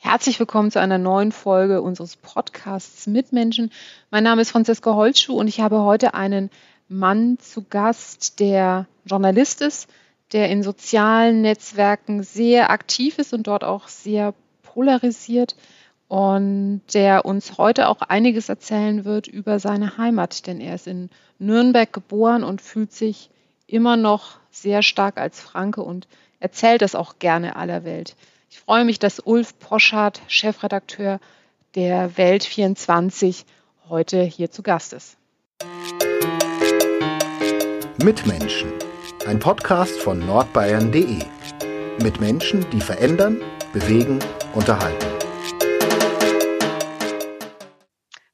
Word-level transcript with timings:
Herzlich 0.00 0.38
willkommen 0.38 0.70
zu 0.70 0.80
einer 0.80 0.96
neuen 0.96 1.32
Folge 1.32 1.82
unseres 1.82 2.14
Podcasts 2.16 3.08
Mitmenschen. 3.08 3.72
Mein 4.12 4.22
Name 4.22 4.42
ist 4.42 4.52
Franziska 4.52 4.94
Holzschuh 4.94 5.34
und 5.34 5.48
ich 5.48 5.60
habe 5.60 5.82
heute 5.82 6.14
einen 6.14 6.50
Mann 6.88 7.36
zu 7.40 7.64
Gast, 7.68 8.38
der 8.38 8.86
Journalist 9.04 9.60
ist, 9.60 9.90
der 10.32 10.50
in 10.50 10.62
sozialen 10.62 11.42
Netzwerken 11.42 12.22
sehr 12.22 12.70
aktiv 12.70 13.18
ist 13.18 13.34
und 13.34 13.48
dort 13.48 13.64
auch 13.64 13.88
sehr 13.88 14.34
polarisiert 14.62 15.56
und 16.06 16.82
der 16.94 17.24
uns 17.24 17.58
heute 17.58 17.88
auch 17.88 18.00
einiges 18.00 18.48
erzählen 18.48 19.04
wird 19.04 19.26
über 19.26 19.58
seine 19.58 19.98
Heimat, 19.98 20.46
denn 20.46 20.60
er 20.60 20.76
ist 20.76 20.86
in 20.86 21.10
Nürnberg 21.40 21.92
geboren 21.92 22.44
und 22.44 22.62
fühlt 22.62 22.92
sich 22.92 23.30
immer 23.66 23.96
noch 23.96 24.38
sehr 24.52 24.82
stark 24.82 25.18
als 25.18 25.40
Franke 25.40 25.82
und 25.82 26.06
erzählt 26.38 26.82
das 26.82 26.94
auch 26.94 27.18
gerne 27.18 27.56
aller 27.56 27.82
Welt. 27.84 28.14
Ich 28.50 28.60
freue 28.60 28.86
mich, 28.86 28.98
dass 28.98 29.20
Ulf 29.20 29.58
Poschardt, 29.58 30.22
Chefredakteur 30.26 31.20
der 31.74 32.16
Welt 32.16 32.44
24, 32.44 33.44
heute 33.90 34.22
hier 34.22 34.50
zu 34.50 34.62
Gast 34.62 34.94
ist. 34.94 35.18
Mitmenschen, 38.02 38.72
ein 39.26 39.38
Podcast 39.38 40.00
von 40.00 40.20
nordbayern.de. 40.20 41.18
Mit 42.02 42.20
Menschen, 42.20 42.64
die 42.70 42.80
verändern, 42.80 43.42
bewegen, 43.74 44.18
unterhalten. 44.54 45.06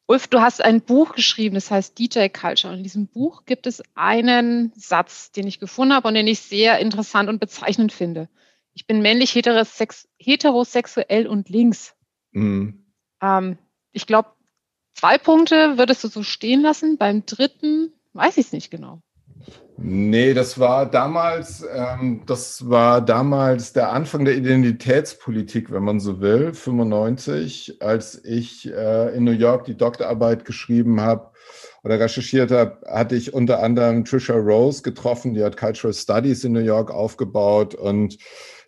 Ulf, 0.07 0.29
du 0.29 0.41
hast 0.41 0.65
ein 0.65 0.81
Buch 0.81 1.17
geschrieben, 1.17 1.57
das 1.57 1.73
heißt 1.73 1.99
DJ 1.99 2.29
Culture. 2.29 2.73
Und 2.73 2.79
in 2.79 2.83
diesem 2.85 3.09
Buch 3.09 3.47
gibt 3.47 3.67
es 3.67 3.83
einen 3.97 4.73
Satz, 4.77 5.33
den 5.33 5.49
ich 5.49 5.59
gefunden 5.59 5.93
habe 5.93 6.07
und 6.07 6.15
den 6.15 6.29
ich 6.29 6.39
sehr 6.39 6.79
interessant 6.79 7.29
und 7.29 7.41
bezeichnend 7.41 7.93
finde 7.93 8.29
ich 8.75 8.87
bin 8.87 9.01
männlich, 9.01 9.35
heterosex 9.35 10.09
heterosexuell 10.19 11.27
und 11.27 11.49
links. 11.49 11.95
Mhm. 12.33 12.85
Ähm, 13.23 13.59
ich 13.93 14.07
glaube, 14.07 14.31
zwei 14.95 15.19
Punkte 15.19 15.79
würdest 15.79 16.05
du 16.05 16.09
so 16.09 16.23
stehen 16.23 16.63
lassen. 16.63 16.99
Beim 16.99 17.25
dritten 17.25 17.93
weiß 18.13 18.37
ich 18.39 18.47
es 18.47 18.53
nicht 18.53 18.71
genau. 18.71 19.01
Nee, 19.77 20.35
das 20.35 20.61
war 20.61 20.89
damals, 20.89 21.67
ähm, 21.75 22.23
das 22.27 22.71
war 22.71 23.01
damals 23.01 23.73
der 23.73 23.93
Anfang 23.93 24.25
der 24.25 24.37
Identitätspolitik, 24.37 25.73
wenn 25.73 25.83
man 25.83 25.99
so 25.99 26.21
will, 26.21 26.55
95, 26.55 27.83
als 27.83 28.25
ich 28.25 28.71
äh, 28.73 29.15
in 29.17 29.25
New 29.25 29.33
York 29.33 29.65
die 29.65 29.77
Doktorarbeit 29.77 30.45
geschrieben 30.45 31.01
habe 31.01 31.33
oder 31.83 31.99
recherchiert 31.99 32.53
habe, 32.53 32.81
hatte 32.87 33.17
ich 33.17 33.35
unter 33.35 33.63
anderem 33.63 34.05
Trisha 34.05 34.35
Rose 34.35 34.83
getroffen, 34.83 35.35
die 35.35 35.43
hat 35.43 35.57
Cultural 35.57 35.93
Studies 35.93 36.45
in 36.45 36.53
New 36.53 36.61
York 36.61 36.93
aufgebaut 36.93 37.75
und 37.75 38.17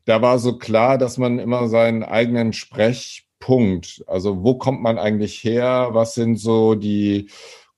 da 0.06 0.22
war 0.22 0.38
so 0.38 0.56
klar, 0.56 0.98
dass 0.98 1.18
man 1.18 1.38
immer 1.38 1.68
seinen 1.68 2.02
eigenen 2.02 2.52
Sprechpunkt, 2.52 4.04
also 4.06 4.42
wo 4.42 4.54
kommt 4.54 4.80
man 4.80 4.98
eigentlich 4.98 5.42
her, 5.44 5.88
was 5.92 6.14
sind 6.14 6.36
so 6.36 6.74
die 6.74 7.28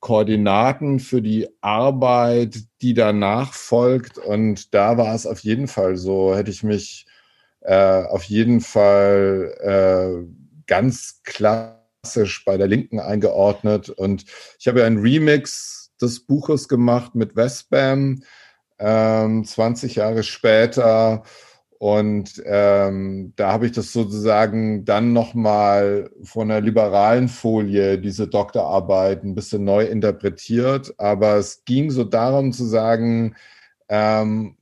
Koordinaten 0.00 1.00
für 1.00 1.22
die 1.22 1.48
Arbeit, 1.60 2.58
die 2.82 2.94
danach 2.94 3.52
folgt. 3.54 4.18
Und 4.18 4.74
da 4.74 4.96
war 4.96 5.14
es 5.14 5.26
auf 5.26 5.40
jeden 5.40 5.66
Fall 5.66 5.96
so, 5.96 6.36
hätte 6.36 6.50
ich 6.50 6.62
mich 6.62 7.06
äh, 7.62 8.04
auf 8.04 8.24
jeden 8.24 8.60
Fall 8.60 9.54
äh, 9.60 10.62
ganz 10.66 11.22
klassisch 11.24 12.44
bei 12.44 12.56
der 12.56 12.68
Linken 12.68 13.00
eingeordnet. 13.00 13.88
Und 13.90 14.24
ich 14.58 14.68
habe 14.68 14.80
ja 14.80 14.86
einen 14.86 15.00
Remix 15.00 15.92
des 16.00 16.20
Buches 16.20 16.68
gemacht 16.68 17.14
mit 17.14 17.34
Westbam, 17.34 18.22
ähm, 18.78 19.44
20 19.44 19.96
Jahre 19.96 20.22
später. 20.22 21.24
Und 21.78 22.42
ähm, 22.44 23.32
da 23.36 23.52
habe 23.52 23.66
ich 23.66 23.72
das 23.72 23.92
sozusagen 23.92 24.84
dann 24.84 25.12
nochmal 25.12 26.10
von 26.24 26.48
der 26.48 26.60
liberalen 26.60 27.28
Folie, 27.28 27.98
diese 27.98 28.26
Doktorarbeit, 28.26 29.22
ein 29.22 29.36
bisschen 29.36 29.62
neu 29.62 29.84
interpretiert. 29.84 30.92
Aber 30.98 31.36
es 31.36 31.64
ging 31.64 31.90
so 31.92 32.02
darum 32.02 32.52
zu 32.52 32.64
sagen, 32.64 33.36
ähm, 33.88 34.56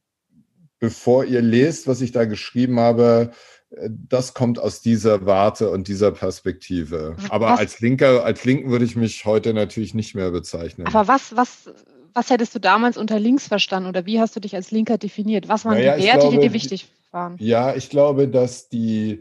bevor 0.78 1.24
ihr 1.24 1.40
lest, 1.40 1.86
was 1.86 2.02
ich 2.02 2.12
da 2.12 2.26
geschrieben 2.26 2.78
habe, 2.78 3.30
äh, 3.70 3.88
das 3.90 4.34
kommt 4.34 4.58
aus 4.58 4.82
dieser 4.82 5.24
Warte 5.24 5.70
und 5.70 5.88
dieser 5.88 6.12
Perspektive. 6.12 7.16
Aber 7.30 7.46
was? 7.46 7.60
als 7.60 7.80
Linker, 7.80 8.24
als 8.24 8.44
Linken 8.44 8.70
würde 8.70 8.84
ich 8.84 8.94
mich 8.94 9.24
heute 9.24 9.54
natürlich 9.54 9.94
nicht 9.94 10.14
mehr 10.14 10.30
bezeichnen. 10.30 10.86
Aber 10.86 11.08
was, 11.08 11.34
was, 11.34 11.70
was 12.16 12.30
hättest 12.30 12.54
du 12.54 12.58
damals 12.58 12.96
unter 12.96 13.20
links 13.20 13.46
verstanden 13.46 13.90
oder 13.90 14.06
wie 14.06 14.18
hast 14.18 14.34
du 14.34 14.40
dich 14.40 14.54
als 14.54 14.70
Linker 14.70 14.96
definiert? 14.96 15.50
Was 15.50 15.66
waren 15.66 15.74
naja, 15.74 15.98
die 15.98 16.04
Werte, 16.04 16.20
glaube, 16.20 16.36
die 16.36 16.48
dir 16.48 16.54
wichtig 16.54 16.88
waren? 17.10 17.36
Ja, 17.38 17.76
ich 17.76 17.90
glaube, 17.90 18.26
dass 18.26 18.70
die, 18.70 19.20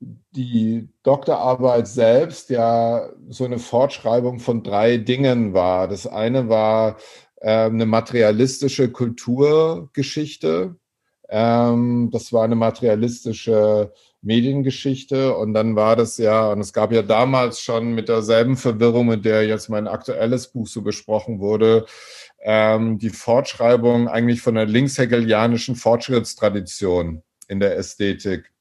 die 0.00 0.88
Doktorarbeit 1.02 1.86
selbst 1.86 2.48
ja 2.48 3.10
so 3.28 3.44
eine 3.44 3.58
Fortschreibung 3.58 4.40
von 4.40 4.62
drei 4.62 4.96
Dingen 4.96 5.52
war. 5.52 5.86
Das 5.86 6.06
eine 6.06 6.48
war 6.48 6.96
äh, 7.42 7.66
eine 7.66 7.84
materialistische 7.84 8.90
Kulturgeschichte. 8.90 10.76
Ähm, 11.28 12.08
das 12.10 12.32
war 12.32 12.44
eine 12.44 12.56
materialistische 12.56 13.92
Mediengeschichte 14.22 15.36
und 15.36 15.54
dann 15.54 15.76
war 15.76 15.96
das 15.96 16.18
ja, 16.18 16.52
und 16.52 16.60
es 16.60 16.72
gab 16.72 16.92
ja 16.92 17.02
damals 17.02 17.60
schon 17.60 17.94
mit 17.94 18.08
derselben 18.08 18.56
Verwirrung, 18.56 19.06
mit 19.06 19.24
der 19.24 19.46
jetzt 19.46 19.68
mein 19.68 19.88
aktuelles 19.88 20.48
Buch 20.48 20.66
so 20.66 20.82
besprochen 20.82 21.40
wurde, 21.40 21.86
ähm, 22.42 22.98
die 22.98 23.10
Fortschreibung 23.10 24.08
eigentlich 24.08 24.40
von 24.40 24.54
der 24.54 24.66
linkshegelianischen 24.66 25.76
Fortschrittstradition 25.76 27.22
in 27.48 27.60
der 27.60 27.76
Ästhetik. 27.76 28.52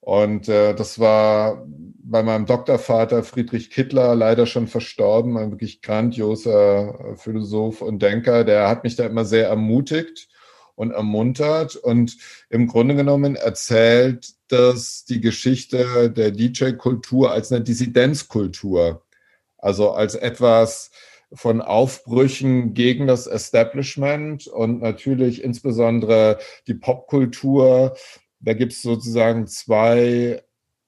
Und 0.00 0.48
äh, 0.48 0.74
das 0.74 0.98
war 0.98 1.66
bei 1.66 2.22
meinem 2.22 2.46
Doktorvater 2.46 3.24
Friedrich 3.24 3.70
Kittler 3.70 4.14
leider 4.14 4.46
schon 4.46 4.68
verstorben, 4.68 5.36
ein 5.36 5.50
wirklich 5.50 5.82
grandioser 5.82 7.16
Philosoph 7.16 7.82
und 7.82 8.00
Denker. 8.00 8.44
Der 8.44 8.68
hat 8.68 8.84
mich 8.84 8.96
da 8.96 9.06
immer 9.06 9.24
sehr 9.24 9.48
ermutigt 9.48 10.28
und 10.76 10.92
ermuntert 10.92 11.74
und 11.74 12.16
im 12.50 12.68
Grunde 12.68 12.94
genommen 12.94 13.34
erzählt 13.34 14.36
dass 14.48 15.04
die 15.04 15.20
Geschichte 15.20 16.10
der 16.10 16.30
DJ-Kultur 16.30 17.32
als 17.32 17.50
eine 17.50 17.64
Dissidenzkultur, 17.64 19.02
also 19.58 19.92
als 19.92 20.14
etwas, 20.14 20.90
von 21.36 21.60
Aufbrüchen 21.60 22.72
gegen 22.74 23.06
das 23.06 23.26
Establishment 23.26 24.46
und 24.46 24.80
natürlich 24.80 25.44
insbesondere 25.44 26.38
die 26.66 26.74
Popkultur. 26.74 27.94
Da 28.40 28.54
gibt 28.54 28.72
es 28.72 28.82
sozusagen 28.82 29.46
zwei 29.46 30.42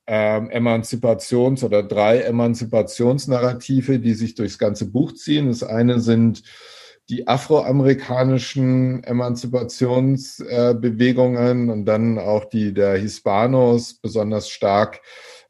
ähm, 0.06 0.50
Emanzipations- 0.50 1.64
oder 1.64 1.82
drei 1.82 2.20
Emanzipationsnarrative, 2.20 3.98
die 4.00 4.14
sich 4.14 4.34
durchs 4.34 4.58
ganze 4.58 4.91
Buch 4.91 5.12
ziehen. 5.12 5.48
Das 5.48 5.62
eine 5.62 6.00
sind 6.00 6.42
die 7.10 7.28
afroamerikanischen 7.28 9.04
Emanzipationsbewegungen 9.04 11.69
äh, 11.69 11.72
und 11.72 11.84
dann 11.87 12.19
auch 12.19 12.47
die 12.47 12.75
der 12.75 12.98
Hispanos, 12.98 13.94
besonders 13.94 14.50
stark 14.50 15.00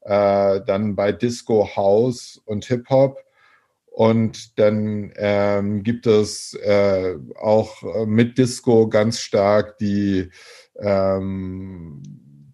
äh, 0.03 0.60
dann 0.64 0.94
bei 0.97 1.12
Disco, 1.12 1.69
House 1.76 2.41
und 2.44 2.64
Hip-Hop. 2.66 3.19
Und 3.98 4.60
dann 4.60 5.12
ähm, 5.16 5.82
gibt 5.82 6.06
es 6.06 6.54
äh, 6.54 7.17
auch 7.34 7.82
äh, 7.82 8.06
mit 8.06 8.38
Disco 8.38 8.88
ganz 8.88 9.19
stark 9.19 9.76
die 9.78 10.31
ähm, 10.78 12.00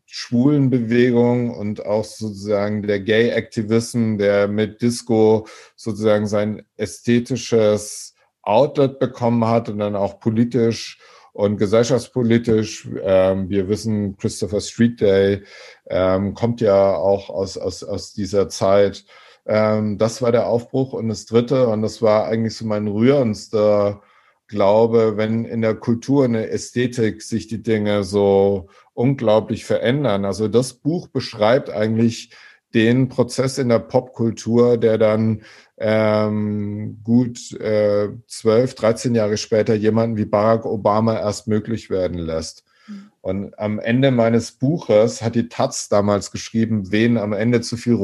Schwulenbewegung 0.07 1.55
und 1.55 1.85
auch 1.85 2.07
sozusagen 2.07 2.81
der 2.81 3.01
Gay-Aktivism, 3.01 4.17
der 4.17 4.49
mit 4.49 4.81
Disco 4.81 5.47
sozusagen 5.77 6.27
sein 6.27 6.63
ästhetisches 6.79 8.15
Outlet 8.41 8.99
bekommen 8.99 9.47
hat 9.47 9.69
und 9.69 9.81
dann 9.81 9.97
auch 9.97 10.21
politisch 10.21 10.99
und 11.35 11.59
gesellschaftspolitisch. 11.59 12.89
Ähm, 13.03 13.51
wir 13.51 13.69
wissen, 13.69 14.17
Christopher 14.17 14.63
Street 14.63 14.99
Day 14.99 15.43
ähm, 15.91 16.33
kommt 16.33 16.63
ja 16.63 16.95
auch 16.95 17.29
aus, 17.29 17.59
aus, 17.59 17.85
aus 17.85 18.15
dieser 18.15 18.49
Zeit. 18.49 19.05
Ähm, 19.47 19.99
das 19.99 20.23
war 20.23 20.33
der 20.33 20.47
Aufbruch. 20.47 20.93
Und 20.93 21.09
das 21.09 21.27
Dritte, 21.27 21.69
und 21.69 21.83
das 21.83 22.03
war 22.03 22.27
eigentlich 22.27 22.57
so 22.57 22.65
mein 22.67 22.89
rührendster 22.89 24.03
Glaube, 24.47 25.17
wenn 25.17 25.47
in 25.47 25.63
der 25.63 25.75
Kultur, 25.75 26.27
in 26.27 26.35
der 26.35 26.53
Ästhetik 26.53 27.23
sich 27.23 27.49
die 27.49 27.63
Dinge 27.63 28.05
so 28.05 28.69
unglaublich 28.93 29.65
verändern. 29.65 30.25
Also 30.25 30.49
das 30.49 30.75
Buch 30.75 31.09
beschreibt 31.09 31.71
eigentlich 31.71 32.31
den 32.75 33.09
Prozess 33.09 33.59
in 33.59 33.69
der 33.69 33.79
Popkultur, 33.79 34.77
der 34.77 34.99
dann 34.99 35.43
ähm, 35.79 37.01
gut 37.03 37.53
äh, 37.61 38.11
12, 38.27 38.75
13 38.75 39.15
Jahre 39.15 39.37
später 39.37 39.75
jemanden 39.75 40.17
wie 40.17 40.25
Barack 40.25 40.67
Obama 40.67 41.17
erst 41.17 41.49
möglich 41.49 41.89
werden 41.89 42.19
lässt. 42.19 42.65
Mhm. 42.87 43.11
Und 43.21 43.59
am 43.59 43.79
Ende 43.79 44.11
meines 44.11 44.53
Buches 44.53 45.23
hat 45.23 45.37
die 45.37 45.49
Taz 45.49 45.89
damals 45.89 46.31
geschrieben, 46.31 46.91
wen 46.93 47.17
am 47.17 47.33
Ende 47.33 47.61
zu 47.61 47.77
viel 47.77 47.95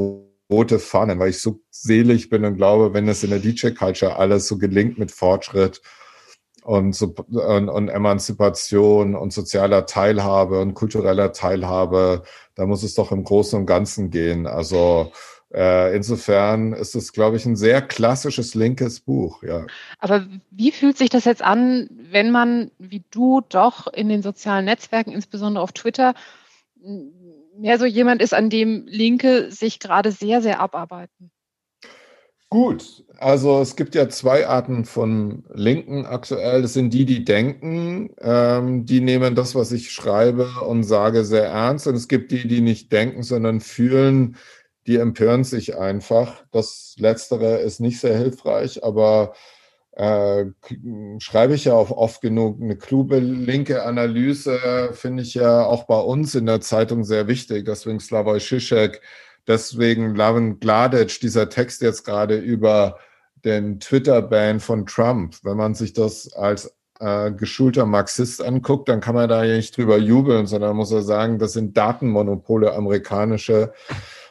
rote 0.50 0.79
Fahnen, 0.79 1.19
weil 1.19 1.31
ich 1.31 1.41
so 1.41 1.61
selig 1.70 2.29
bin 2.29 2.44
und 2.44 2.56
glaube, 2.56 2.93
wenn 2.93 3.08
es 3.08 3.23
in 3.23 3.31
der 3.31 3.38
DJ-Culture 3.38 4.17
alles 4.17 4.49
so 4.49 4.58
gelingt 4.58 4.99
mit 4.99 5.12
Fortschritt 5.12 5.81
und, 6.62 7.00
und, 7.02 7.69
und 7.69 7.88
Emanzipation 7.88 9.14
und 9.14 9.32
sozialer 9.32 9.87
Teilhabe 9.87 10.61
und 10.61 10.75
kultureller 10.75 11.32
Teilhabe, 11.32 12.25
da 12.55 12.67
muss 12.67 12.82
es 12.82 12.94
doch 12.94 13.12
im 13.12 13.25
Großen 13.25 13.58
und 13.58 13.67
Ganzen 13.67 14.11
gehen. 14.11 14.47
Also 14.47 15.12
äh, 15.52 15.97
insofern 15.97 16.73
ist 16.73 16.94
es, 16.94 17.12
glaube 17.12 17.37
ich, 17.37 17.47
ein 17.47 17.56
sehr 17.56 17.82
klassisches 17.82 18.55
linkes 18.55 19.00
Buch, 19.00 19.43
ja. 19.43 19.67
Aber 19.99 20.26
wie 20.50 20.70
fühlt 20.70 20.97
sich 20.97 21.11
das 21.11 21.25
jetzt 21.25 21.43
an, 21.43 21.88
wenn 21.91 22.31
man, 22.31 22.70
wie 22.79 23.02
du, 23.11 23.41
doch 23.49 23.87
in 23.88 24.08
den 24.08 24.23
sozialen 24.23 24.64
Netzwerken, 24.64 25.12
insbesondere 25.12 25.64
auf 25.64 25.73
Twitter, 25.73 26.14
mehr 27.61 27.79
so 27.79 27.85
jemand 27.85 28.23
ist, 28.23 28.35
an 28.35 28.51
dem 28.51 28.87
Linke 28.87 29.51
sich 29.53 29.79
gerade 29.79 30.12
sehr, 30.12 30.43
sehr 30.43 30.61
abarbeiten? 30.61 31.31
Gut, 32.49 33.05
also 33.19 33.61
es 33.61 33.77
gibt 33.77 33.95
ja 33.95 34.09
zwei 34.09 34.49
Arten 34.49 34.85
von 34.85 35.45
Linken 35.55 36.05
aktuell. 36.05 36.62
Das 36.62 36.73
sind 36.73 36.93
die, 36.93 37.05
die 37.05 37.25
denken, 37.25 38.11
ähm, 38.21 38.87
die 38.87 39.01
nehmen 39.01 39.37
das, 39.37 39.55
was 39.55 39.71
ich 39.71 39.93
schreibe 39.93 40.49
und 40.67 40.83
sage, 40.83 41.25
sehr 41.25 41.47
ernst. 41.47 41.87
Und 41.87 41.95
es 41.95 42.09
gibt 42.09 42.33
die, 42.33 42.49
die 42.49 42.61
nicht 42.61 42.91
denken, 42.91 43.23
sondern 43.23 43.61
fühlen, 43.61 44.37
die 44.89 44.97
empören 44.97 45.45
sich 45.45 45.79
einfach. 45.79 46.43
Das 46.51 46.97
Letztere 46.99 47.59
ist 47.59 47.79
nicht 47.79 48.01
sehr 48.01 48.19
hilfreich, 48.19 48.83
aber 48.83 49.35
äh, 49.92 50.46
schreibe 51.19 51.54
ich 51.54 51.64
ja 51.64 51.75
auch 51.75 51.90
oft 51.90 52.20
genug. 52.20 52.60
Eine 52.60 52.76
kluge 52.76 53.19
linke 53.19 53.84
Analyse 53.84 54.90
finde 54.92 55.22
ich 55.22 55.34
ja 55.34 55.64
auch 55.64 55.84
bei 55.84 55.98
uns 55.98 56.34
in 56.34 56.46
der 56.46 56.60
Zeitung 56.60 57.04
sehr 57.04 57.28
wichtig. 57.28 57.64
Deswegen 57.64 58.00
Slavoj 58.00 58.38
Žižek, 58.38 59.00
deswegen 59.46 60.14
Lavin 60.14 60.60
Gladic, 60.60 61.20
dieser 61.20 61.48
Text 61.48 61.82
jetzt 61.82 62.04
gerade 62.04 62.37
über 62.37 62.98
den 63.44 63.81
Twitter-Ban 63.81 64.60
von 64.60 64.87
Trump. 64.87 65.37
Wenn 65.42 65.56
man 65.56 65.75
sich 65.75 65.92
das 65.92 66.32
als 66.34 66.75
äh, 67.00 67.32
geschulter 67.32 67.87
Marxist 67.87 68.44
anguckt, 68.44 68.88
dann 68.88 69.00
kann 69.00 69.14
man 69.14 69.28
da 69.28 69.42
ja 69.44 69.56
nicht 69.56 69.76
drüber 69.76 69.96
jubeln, 69.98 70.46
sondern 70.46 70.76
muss 70.76 70.92
er 70.92 71.02
sagen, 71.02 71.38
das 71.38 71.54
sind 71.54 71.76
Datenmonopole 71.76 72.75
amerikanische 72.75 73.72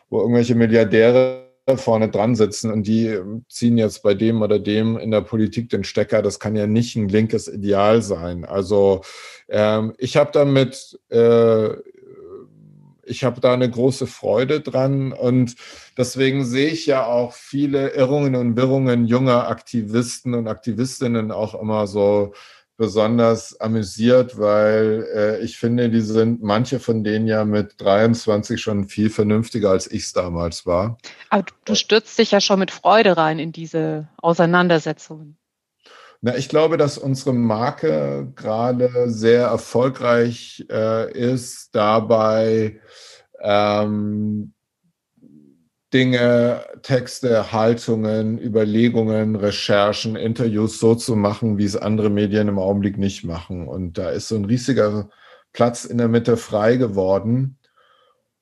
wo 0.10 0.22
irgendwelche 0.22 0.56
Milliardäre 0.56 1.49
vorne 1.78 2.10
dran 2.10 2.36
sitzen 2.36 2.72
und 2.72 2.88
die 2.88 3.20
ziehen 3.50 3.78
jetzt 3.78 4.04
bei 4.04 4.14
dem 4.14 4.42
oder 4.42 4.60
dem 4.60 4.98
in 4.98 5.12
der 5.12 5.22
Politik 5.22 5.70
den 5.70 5.84
Stecker. 5.84 6.22
Das 6.22 6.40
kann 6.40 6.56
ja 6.56 6.68
nicht 6.68 6.96
ein 6.96 7.10
linkes 7.10 7.48
Ideal 7.48 8.02
sein. 8.02 8.46
Also 8.46 9.02
ähm, 9.50 9.94
ich 9.98 10.18
habe 10.18 10.32
damit, 10.34 11.00
äh, 11.10 11.70
ich 13.04 13.24
habe 13.24 13.42
da 13.42 13.54
eine 13.54 13.70
große 13.70 14.08
Freude 14.08 14.62
dran 14.62 15.12
und 15.14 15.56
deswegen 15.98 16.46
sehe 16.46 16.70
ich 16.70 16.86
ja 16.86 17.06
auch 17.06 17.34
viele 17.34 17.90
Irrungen 17.90 18.36
und 18.36 18.56
Wirrungen 18.56 19.06
junger 19.06 19.48
Aktivisten 19.48 20.34
und 20.34 20.48
Aktivistinnen 20.48 21.32
auch 21.32 21.60
immer 21.60 21.88
so 21.88 22.34
besonders 22.80 23.60
amüsiert, 23.60 24.40
weil 24.40 25.06
äh, 25.14 25.44
ich 25.44 25.58
finde, 25.58 25.90
die 25.90 26.00
sind 26.00 26.42
manche 26.42 26.80
von 26.80 27.04
denen 27.04 27.28
ja 27.28 27.44
mit 27.44 27.76
23 27.82 28.60
schon 28.60 28.88
viel 28.88 29.10
vernünftiger, 29.10 29.70
als 29.70 29.92
ich 29.92 30.04
es 30.04 30.14
damals 30.14 30.66
war. 30.66 30.98
Aber 31.30 31.44
du 31.66 31.76
stürzt 31.76 32.18
dich 32.18 32.32
ja 32.32 32.40
schon 32.40 32.58
mit 32.58 32.72
Freude 32.72 33.18
rein 33.18 33.38
in 33.38 33.52
diese 33.52 34.08
Auseinandersetzungen. 34.18 35.38
Na, 36.22 36.38
ich 36.38 36.48
glaube, 36.48 36.78
dass 36.78 36.98
unsere 36.98 37.34
Marke 37.34 38.32
gerade 38.36 39.10
sehr 39.10 39.48
erfolgreich 39.48 40.66
äh, 40.72 41.12
ist, 41.12 41.76
dabei 41.76 42.80
ähm, 43.42 44.54
Dinge, 45.94 46.64
Texte, 46.84 47.52
Haltungen, 47.52 48.40
Überlegungen, 48.40 49.36
Recherchen, 49.36 50.16
Interviews 50.16 50.80
so 50.80 50.96
zu 50.96 51.16
machen, 51.16 51.58
wie 51.58 51.66
es 51.66 51.76
andere 51.76 52.10
Medien 52.10 52.48
im 52.48 52.60
Augenblick 52.60 52.98
nicht 52.98 53.24
machen. 53.24 53.68
Und 53.68 53.98
da 53.98 54.10
ist 54.10 54.28
so 54.28 54.36
ein 54.36 54.46
riesiger 54.46 55.10
Platz 55.54 55.86
in 55.86 55.98
der 55.98 56.08
Mitte 56.08 56.38
frei 56.38 56.78
geworden. 56.78 57.59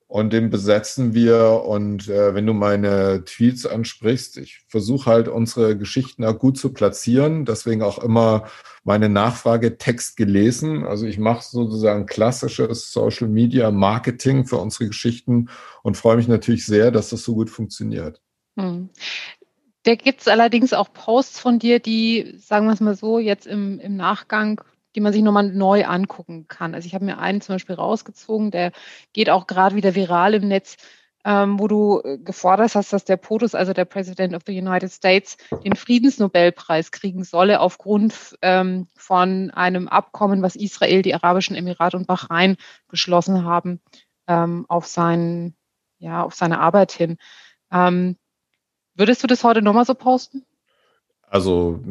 Und 0.07 0.31
den 0.31 0.49
besetzen 0.49 1.13
wir. 1.13 1.63
Und 1.65 2.07
äh, 2.07 2.33
wenn 2.33 2.45
du 2.45 2.53
meine 2.53 3.25
Tweets 3.25 3.65
ansprichst, 3.65 4.37
ich 4.37 4.61
versuche 4.69 5.09
halt 5.09 5.27
unsere 5.27 5.77
Geschichten 5.77 6.23
auch 6.23 6.39
gut 6.39 6.57
zu 6.57 6.71
platzieren. 6.71 7.43
Deswegen 7.43 7.81
auch 7.81 8.01
immer 8.01 8.47
meine 8.85 9.09
Nachfrage 9.09 9.77
Text 9.77 10.15
gelesen. 10.15 10.85
Also 10.85 11.05
ich 11.05 11.19
mache 11.19 11.43
sozusagen 11.43 12.05
klassisches 12.05 12.93
Social 12.93 13.27
Media 13.27 13.69
Marketing 13.69 14.45
für 14.45 14.57
unsere 14.57 14.87
Geschichten 14.87 15.49
und 15.83 15.97
freue 15.97 16.15
mich 16.15 16.29
natürlich 16.29 16.65
sehr, 16.65 16.89
dass 16.91 17.09
das 17.09 17.23
so 17.23 17.35
gut 17.35 17.49
funktioniert. 17.49 18.21
Hm. 18.57 18.89
Da 19.83 19.95
gibt 19.95 20.21
es 20.21 20.29
allerdings 20.29 20.71
auch 20.71 20.91
Posts 20.93 21.39
von 21.39 21.59
dir, 21.59 21.79
die, 21.79 22.35
sagen 22.39 22.67
wir 22.67 22.73
es 22.73 22.79
mal 22.79 22.95
so, 22.95 23.19
jetzt 23.19 23.45
im, 23.45 23.79
im 23.79 23.97
Nachgang 23.97 24.61
die 24.95 25.01
man 25.01 25.13
sich 25.13 25.21
nochmal 25.21 25.51
neu 25.51 25.85
angucken 25.85 26.47
kann. 26.47 26.73
Also 26.73 26.87
ich 26.87 26.95
habe 26.95 27.05
mir 27.05 27.19
einen 27.19 27.41
zum 27.41 27.55
Beispiel 27.55 27.75
rausgezogen, 27.75 28.51
der 28.51 28.71
geht 29.13 29.29
auch 29.29 29.47
gerade 29.47 29.75
wieder 29.75 29.95
viral 29.95 30.33
im 30.33 30.47
Netz, 30.47 30.77
ähm, 31.27 31.59
wo 31.59 31.67
du 31.67 32.01
äh, 32.05 32.17
gefordert 32.17 32.73
hast, 32.73 32.93
dass 32.93 33.03
der 33.03 33.17
POTUS, 33.17 33.53
also 33.53 33.73
der 33.73 33.83
President 33.83 34.33
of 34.33 34.43
the 34.47 34.57
United 34.57 34.89
States, 34.89 35.35
den 35.65 35.75
Friedensnobelpreis 35.75 36.91
kriegen 36.91 37.25
solle 37.25 37.59
aufgrund 37.59 38.37
ähm, 38.41 38.87
von 38.95 39.51
einem 39.51 39.89
Abkommen, 39.89 40.41
was 40.41 40.55
Israel, 40.55 41.01
die 41.01 41.13
Arabischen 41.13 41.57
Emirate 41.57 41.97
und 41.97 42.07
Bahrain 42.07 42.55
geschlossen 42.87 43.43
haben, 43.43 43.81
ähm, 44.27 44.65
auf, 44.69 44.87
seinen, 44.87 45.57
ja, 45.99 46.23
auf 46.23 46.33
seine 46.33 46.59
Arbeit 46.59 46.93
hin. 46.93 47.17
Ähm, 47.73 48.15
würdest 48.95 49.21
du 49.21 49.27
das 49.27 49.43
heute 49.43 49.61
nochmal 49.61 49.85
so 49.85 49.95
posten? 49.95 50.46
Also 51.29 51.81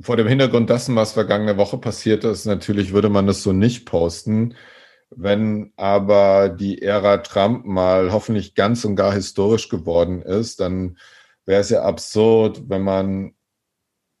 vor 0.00 0.16
dem 0.16 0.26
Hintergrund 0.26 0.70
dessen, 0.70 0.96
was 0.96 1.12
vergangene 1.12 1.58
Woche 1.58 1.76
passiert 1.76 2.24
ist, 2.24 2.46
natürlich 2.46 2.92
würde 2.92 3.10
man 3.10 3.26
das 3.26 3.42
so 3.42 3.52
nicht 3.52 3.84
posten. 3.84 4.54
Wenn 5.10 5.72
aber 5.76 6.48
die 6.48 6.80
Ära 6.80 7.18
Trump 7.18 7.66
mal 7.66 8.12
hoffentlich 8.12 8.54
ganz 8.54 8.84
und 8.84 8.96
gar 8.96 9.12
historisch 9.12 9.68
geworden 9.68 10.22
ist, 10.22 10.60
dann 10.60 10.96
wäre 11.44 11.60
es 11.60 11.68
ja 11.68 11.82
absurd, 11.82 12.62
wenn 12.68 12.82
man 12.82 13.34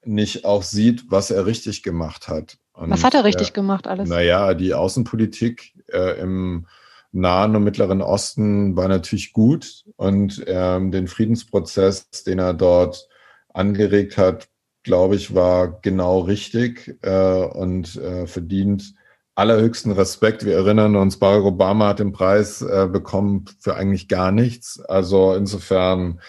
nicht 0.04 0.44
auch 0.44 0.64
sieht, 0.64 1.10
was 1.10 1.30
er 1.30 1.46
richtig 1.46 1.82
gemacht 1.82 2.28
hat. 2.28 2.58
Und, 2.72 2.90
was 2.90 3.04
hat 3.04 3.14
er 3.14 3.24
richtig 3.24 3.50
äh, 3.50 3.52
gemacht 3.52 3.86
alles? 3.86 4.08
Naja, 4.08 4.54
die 4.54 4.74
Außenpolitik 4.74 5.74
äh, 5.92 6.20
im 6.20 6.66
Nahen 7.12 7.56
und 7.56 7.64
Mittleren 7.64 8.02
Osten 8.02 8.76
war 8.76 8.88
natürlich 8.88 9.32
gut 9.32 9.84
und 9.96 10.42
ähm, 10.46 10.90
den 10.90 11.08
Friedensprozess, 11.08 12.08
den 12.26 12.38
er 12.38 12.54
dort 12.54 13.08
angeregt 13.54 14.16
hat, 14.16 14.48
glaube 14.82 15.16
ich, 15.16 15.34
war 15.34 15.80
genau 15.82 16.20
richtig 16.20 16.96
äh, 17.02 17.44
und 17.44 17.96
äh, 17.96 18.26
verdient 18.26 18.94
allerhöchsten 19.34 19.92
Respekt. 19.92 20.44
Wir 20.44 20.56
erinnern 20.56 20.96
uns, 20.96 21.18
Barack 21.18 21.44
Obama 21.44 21.88
hat 21.88 21.98
den 21.98 22.12
Preis 22.12 22.62
äh, 22.62 22.88
bekommen 22.90 23.46
für 23.58 23.74
eigentlich 23.76 24.08
gar 24.08 24.32
nichts. 24.32 24.80
Also 24.80 25.34
insofern 25.34 26.20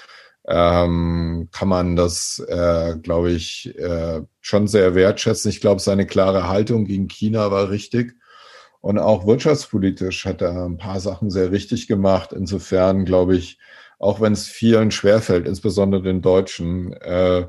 ähm, 0.47 1.49
kann 1.51 1.67
man 1.67 1.95
das, 1.95 2.39
äh, 2.47 2.95
glaube 3.01 3.31
ich, 3.31 3.77
äh, 3.77 4.21
schon 4.39 4.67
sehr 4.67 4.95
wertschätzen. 4.95 5.49
Ich 5.49 5.61
glaube, 5.61 5.81
seine 5.81 6.05
klare 6.05 6.47
Haltung 6.47 6.85
gegen 6.85 7.07
China 7.07 7.51
war 7.51 7.69
richtig. 7.69 8.15
Und 8.81 8.97
auch 8.97 9.27
wirtschaftspolitisch 9.27 10.25
hat 10.25 10.41
er 10.41 10.65
ein 10.65 10.77
paar 10.77 10.99
Sachen 10.99 11.29
sehr 11.29 11.51
richtig 11.51 11.87
gemacht. 11.87 12.33
Insofern, 12.33 13.05
glaube 13.05 13.35
ich, 13.35 13.59
auch 14.01 14.19
wenn 14.19 14.33
es 14.33 14.47
vielen 14.47 14.91
schwerfällt, 14.91 15.47
insbesondere 15.47 16.01
den 16.01 16.21
Deutschen. 16.21 16.93
Äh, 16.93 17.45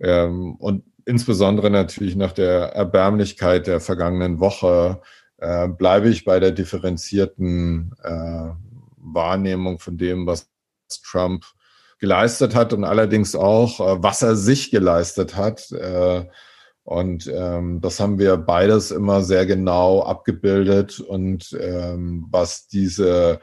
ähm, 0.00 0.54
und 0.56 0.84
insbesondere 1.04 1.68
natürlich 1.70 2.14
nach 2.16 2.32
der 2.32 2.74
Erbärmlichkeit 2.74 3.66
der 3.66 3.80
vergangenen 3.80 4.38
Woche 4.38 5.00
äh, 5.38 5.68
bleibe 5.68 6.08
ich 6.08 6.24
bei 6.24 6.38
der 6.38 6.52
differenzierten 6.52 7.92
äh, 8.02 8.50
Wahrnehmung 8.98 9.80
von 9.80 9.98
dem, 9.98 10.26
was 10.26 10.48
Trump 11.04 11.44
geleistet 11.98 12.54
hat 12.54 12.72
und 12.72 12.84
allerdings 12.84 13.34
auch, 13.34 13.80
äh, 13.80 14.02
was 14.02 14.22
er 14.22 14.36
sich 14.36 14.70
geleistet 14.70 15.36
hat. 15.36 15.72
Äh, 15.72 16.26
und 16.84 17.28
ähm, 17.34 17.80
das 17.80 17.98
haben 17.98 18.20
wir 18.20 18.36
beides 18.36 18.92
immer 18.92 19.22
sehr 19.22 19.44
genau 19.44 20.04
abgebildet 20.04 21.00
und 21.00 21.56
ähm, 21.60 22.26
was 22.30 22.68
diese 22.68 23.40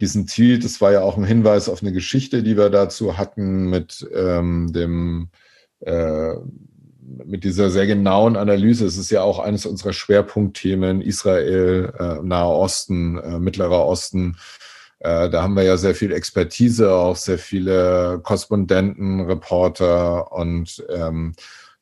diesen 0.00 0.26
Tweet, 0.26 0.64
das 0.64 0.80
war 0.80 0.92
ja 0.92 1.02
auch 1.02 1.16
ein 1.16 1.24
Hinweis 1.24 1.68
auf 1.68 1.82
eine 1.82 1.92
Geschichte, 1.92 2.42
die 2.42 2.56
wir 2.56 2.70
dazu 2.70 3.18
hatten 3.18 3.68
mit 3.68 4.08
ähm, 4.14 4.72
dem 4.72 5.28
äh, 5.80 6.34
mit 7.24 7.44
dieser 7.44 7.70
sehr 7.70 7.86
genauen 7.86 8.36
Analyse. 8.36 8.86
Es 8.86 8.96
ist 8.98 9.10
ja 9.10 9.22
auch 9.22 9.38
eines 9.38 9.66
unserer 9.66 9.92
Schwerpunktthemen 9.92 11.00
Israel, 11.00 11.92
äh, 11.98 12.22
Nahe 12.22 12.48
Osten, 12.48 13.18
äh, 13.18 13.38
Mittlerer 13.38 13.86
Osten. 13.86 14.36
äh, 15.00 15.30
da 15.30 15.42
haben 15.42 15.54
wir 15.54 15.62
ja 15.62 15.76
sehr 15.76 15.94
viel 15.94 16.12
Expertise, 16.12 16.92
auch 16.92 17.16
sehr 17.16 17.38
viele 17.38 18.20
Korrespondenten, 18.22 19.20
Reporter 19.22 20.32
und 20.32 20.84
ähm, 20.90 21.34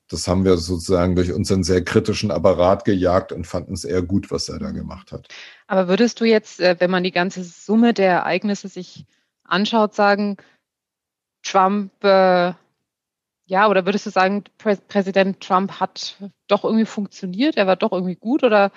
das 0.09 0.29
haben 0.29 0.45
wir 0.45 0.57
sozusagen 0.57 1.17
durch 1.17 1.33
unseren 1.33 1.65
sehr 1.65 1.85
kritischen 1.85 2.31
Apparat 2.31 2.85
gejagt 2.85 3.33
und 3.33 3.47
fanden 3.47 3.75
es 3.75 3.85
eher 3.85 4.03
gut, 4.03 4.31
was 4.31 4.49
er 4.49 4.59
da 4.59 4.71
gemacht 4.71 5.13
hat. 5.13 5.29
Aber 5.67 5.89
würdest 5.89 6.21
du 6.21 6.25
jetzt, 6.25 6.61
äh, 6.61 6.77
wenn 6.79 6.91
man 6.91 7.03
die 7.03 7.13
ganze 7.13 7.43
Summe 7.43 7.93
der 7.93 8.13
Ereignisse 8.13 8.69
sich 8.69 9.05
anschaut, 9.45 9.95
sagen, 9.95 10.37
Trump, 11.43 11.93
äh, 12.05 12.53
ja, 13.49 13.69
oder 13.69 13.87
würdest 13.87 14.07
du 14.07 14.11
sagen, 14.11 14.45
Prä 14.59 14.77
Präsident 14.89 15.41
Trump 15.41 15.79
hat 15.81 16.17
doch 16.49 16.65
irgendwie 16.65 16.85
funktioniert, 16.87 17.57
er 17.57 17.67
war 17.67 17.77
doch 17.77 17.93
irgendwie 17.93 18.17
gut 18.17 18.43
oder? 18.43 18.73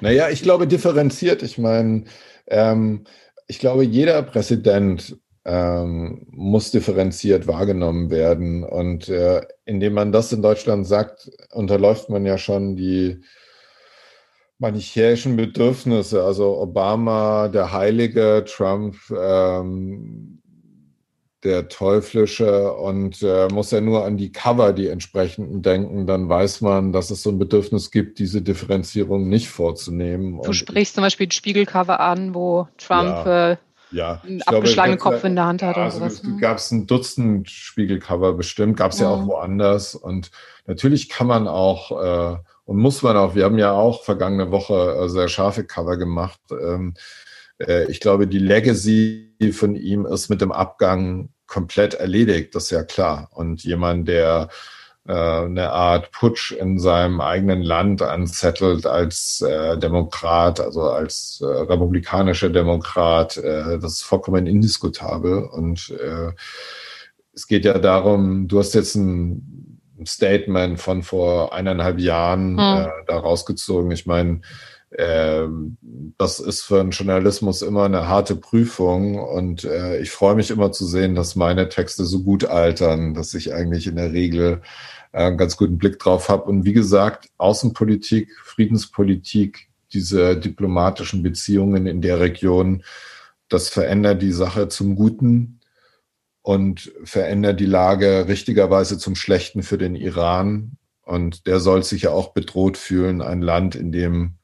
Naja, 0.00 0.28
ich 0.28 0.42
glaube 0.42 0.66
differenziert. 0.66 1.42
Ich 1.42 1.58
meine, 1.58 2.04
ähm, 2.46 3.04
ich 3.46 3.58
glaube, 3.58 3.84
jeder 3.84 4.22
Präsident 4.22 5.16
ähm, 5.44 6.26
muss 6.30 6.70
differenziert 6.70 7.46
wahrgenommen 7.46 8.10
werden. 8.10 8.64
Und 8.64 9.08
äh, 9.08 9.42
indem 9.64 9.94
man 9.94 10.12
das 10.12 10.32
in 10.32 10.42
Deutschland 10.42 10.86
sagt, 10.86 11.30
unterläuft 11.52 12.10
man 12.10 12.26
ja 12.26 12.38
schon 12.38 12.76
die 12.76 13.22
manichäischen 14.58 15.36
Bedürfnisse. 15.36 16.22
Also 16.22 16.58
Obama, 16.58 17.48
der 17.48 17.72
Heilige, 17.72 18.44
Trump, 18.46 18.96
ähm, 19.18 20.40
der 21.42 21.68
Teuflische 21.68 22.74
und 22.74 23.22
äh, 23.22 23.48
muss 23.48 23.70
ja 23.70 23.80
nur 23.80 24.04
an 24.04 24.18
die 24.18 24.30
Cover, 24.30 24.74
die 24.74 24.88
entsprechenden 24.88 25.62
denken, 25.62 26.06
dann 26.06 26.28
weiß 26.28 26.60
man, 26.60 26.92
dass 26.92 27.10
es 27.10 27.22
so 27.22 27.30
ein 27.30 27.38
Bedürfnis 27.38 27.90
gibt, 27.90 28.18
diese 28.18 28.42
Differenzierung 28.42 29.28
nicht 29.28 29.48
vorzunehmen. 29.48 30.34
Du 30.42 30.48
und 30.48 30.54
sprichst 30.54 30.96
zum 30.96 31.02
Beispiel 31.02 31.28
ein 31.28 31.30
Spiegelcover 31.30 32.00
an, 32.00 32.34
wo 32.34 32.68
Trump 32.76 33.24
ja, 33.24 33.52
äh, 33.52 33.56
ja. 33.90 34.20
einen 34.26 34.42
abgeschlagenen 34.42 34.98
Kopf 34.98 35.24
in 35.24 35.34
der 35.36 35.46
Hand 35.46 35.62
hat. 35.62 35.76
Ja, 35.76 35.84
also 35.84 36.00
ne? 36.00 36.36
gab 36.40 36.58
es 36.58 36.70
ein 36.70 36.86
Dutzend 36.86 37.50
Spiegelcover 37.50 38.32
bestimmt, 38.32 38.76
gab 38.76 38.92
es 38.92 39.00
ja. 39.00 39.06
ja. 39.06 39.16
auch 39.16 39.26
woanders. 39.26 39.94
Und 39.94 40.30
natürlich 40.66 41.08
kann 41.08 41.26
man 41.26 41.48
auch 41.48 42.34
äh, 42.36 42.38
und 42.70 42.76
muss 42.76 43.02
man 43.02 43.16
auch, 43.16 43.34
wir 43.34 43.46
haben 43.46 43.58
ja 43.58 43.72
auch 43.72 44.04
vergangene 44.04 44.52
Woche 44.52 44.94
äh, 44.94 45.08
sehr 45.08 45.26
scharfe 45.26 45.64
Cover 45.64 45.96
gemacht. 45.96 46.40
Ähm, 46.52 46.94
äh, 47.58 47.90
ich 47.90 47.98
glaube, 47.98 48.28
die 48.28 48.38
Legacy 48.38 49.34
von 49.52 49.74
ihm 49.74 50.06
ist 50.06 50.28
mit 50.28 50.40
dem 50.40 50.52
Abgang 50.52 51.30
komplett 51.48 51.94
erledigt, 51.94 52.54
das 52.54 52.66
ist 52.66 52.70
ja 52.70 52.84
klar. 52.84 53.28
Und 53.32 53.64
jemand, 53.64 54.06
der 54.06 54.50
eine 55.06 55.70
Art 55.70 56.12
Putsch 56.12 56.52
in 56.52 56.78
seinem 56.78 57.20
eigenen 57.20 57.62
Land 57.62 58.02
anzettelt 58.02 58.86
als 58.86 59.40
äh, 59.40 59.78
Demokrat, 59.78 60.60
also 60.60 60.82
als 60.82 61.40
äh, 61.42 61.46
republikanischer 61.46 62.50
Demokrat, 62.50 63.36
äh, 63.38 63.78
das 63.78 63.94
ist 63.94 64.02
vollkommen 64.02 64.46
indiskutabel. 64.46 65.44
Und 65.44 65.90
äh, 65.90 66.32
es 67.32 67.46
geht 67.46 67.64
ja 67.64 67.78
darum, 67.78 68.46
du 68.46 68.58
hast 68.58 68.74
jetzt 68.74 68.94
ein 68.94 69.70
Statement 70.06 70.80
von 70.80 71.02
vor 71.02 71.52
eineinhalb 71.52 71.98
Jahren 71.98 72.58
hm. 72.58 72.86
äh, 72.86 72.90
da 73.06 73.18
rausgezogen. 73.18 73.90
Ich 73.90 74.06
meine, 74.06 74.42
das 74.92 76.40
ist 76.40 76.62
für 76.62 76.80
einen 76.80 76.90
Journalismus 76.90 77.62
immer 77.62 77.84
eine 77.84 78.08
harte 78.08 78.34
Prüfung 78.34 79.20
und 79.20 79.64
äh, 79.64 80.00
ich 80.00 80.10
freue 80.10 80.34
mich 80.34 80.50
immer 80.50 80.72
zu 80.72 80.84
sehen, 80.84 81.14
dass 81.14 81.36
meine 81.36 81.68
Texte 81.68 82.04
so 82.04 82.22
gut 82.22 82.44
altern, 82.44 83.14
dass 83.14 83.34
ich 83.34 83.54
eigentlich 83.54 83.86
in 83.86 83.96
der 83.96 84.12
Regel 84.12 84.62
äh, 85.12 85.26
einen 85.26 85.38
ganz 85.38 85.56
guten 85.56 85.78
Blick 85.78 86.00
drauf 86.00 86.28
habe. 86.28 86.44
Und 86.44 86.64
wie 86.64 86.72
gesagt, 86.72 87.28
Außenpolitik, 87.38 88.36
Friedenspolitik, 88.42 89.68
diese 89.92 90.36
diplomatischen 90.36 91.22
Beziehungen 91.22 91.86
in 91.86 92.00
der 92.00 92.18
Region, 92.18 92.82
das 93.48 93.68
verändert 93.68 94.22
die 94.22 94.32
Sache 94.32 94.68
zum 94.68 94.96
Guten 94.96 95.60
und 96.42 96.92
verändert 97.04 97.60
die 97.60 97.66
Lage 97.66 98.26
richtigerweise 98.26 98.98
zum 98.98 99.14
Schlechten 99.14 99.62
für 99.62 99.78
den 99.78 99.94
Iran. 99.94 100.72
Und 101.02 101.46
der 101.46 101.60
soll 101.60 101.84
sich 101.84 102.02
ja 102.02 102.10
auch 102.10 102.32
bedroht 102.32 102.76
fühlen, 102.76 103.22
ein 103.22 103.42
Land, 103.42 103.74
in 103.74 103.92
dem 103.92 104.34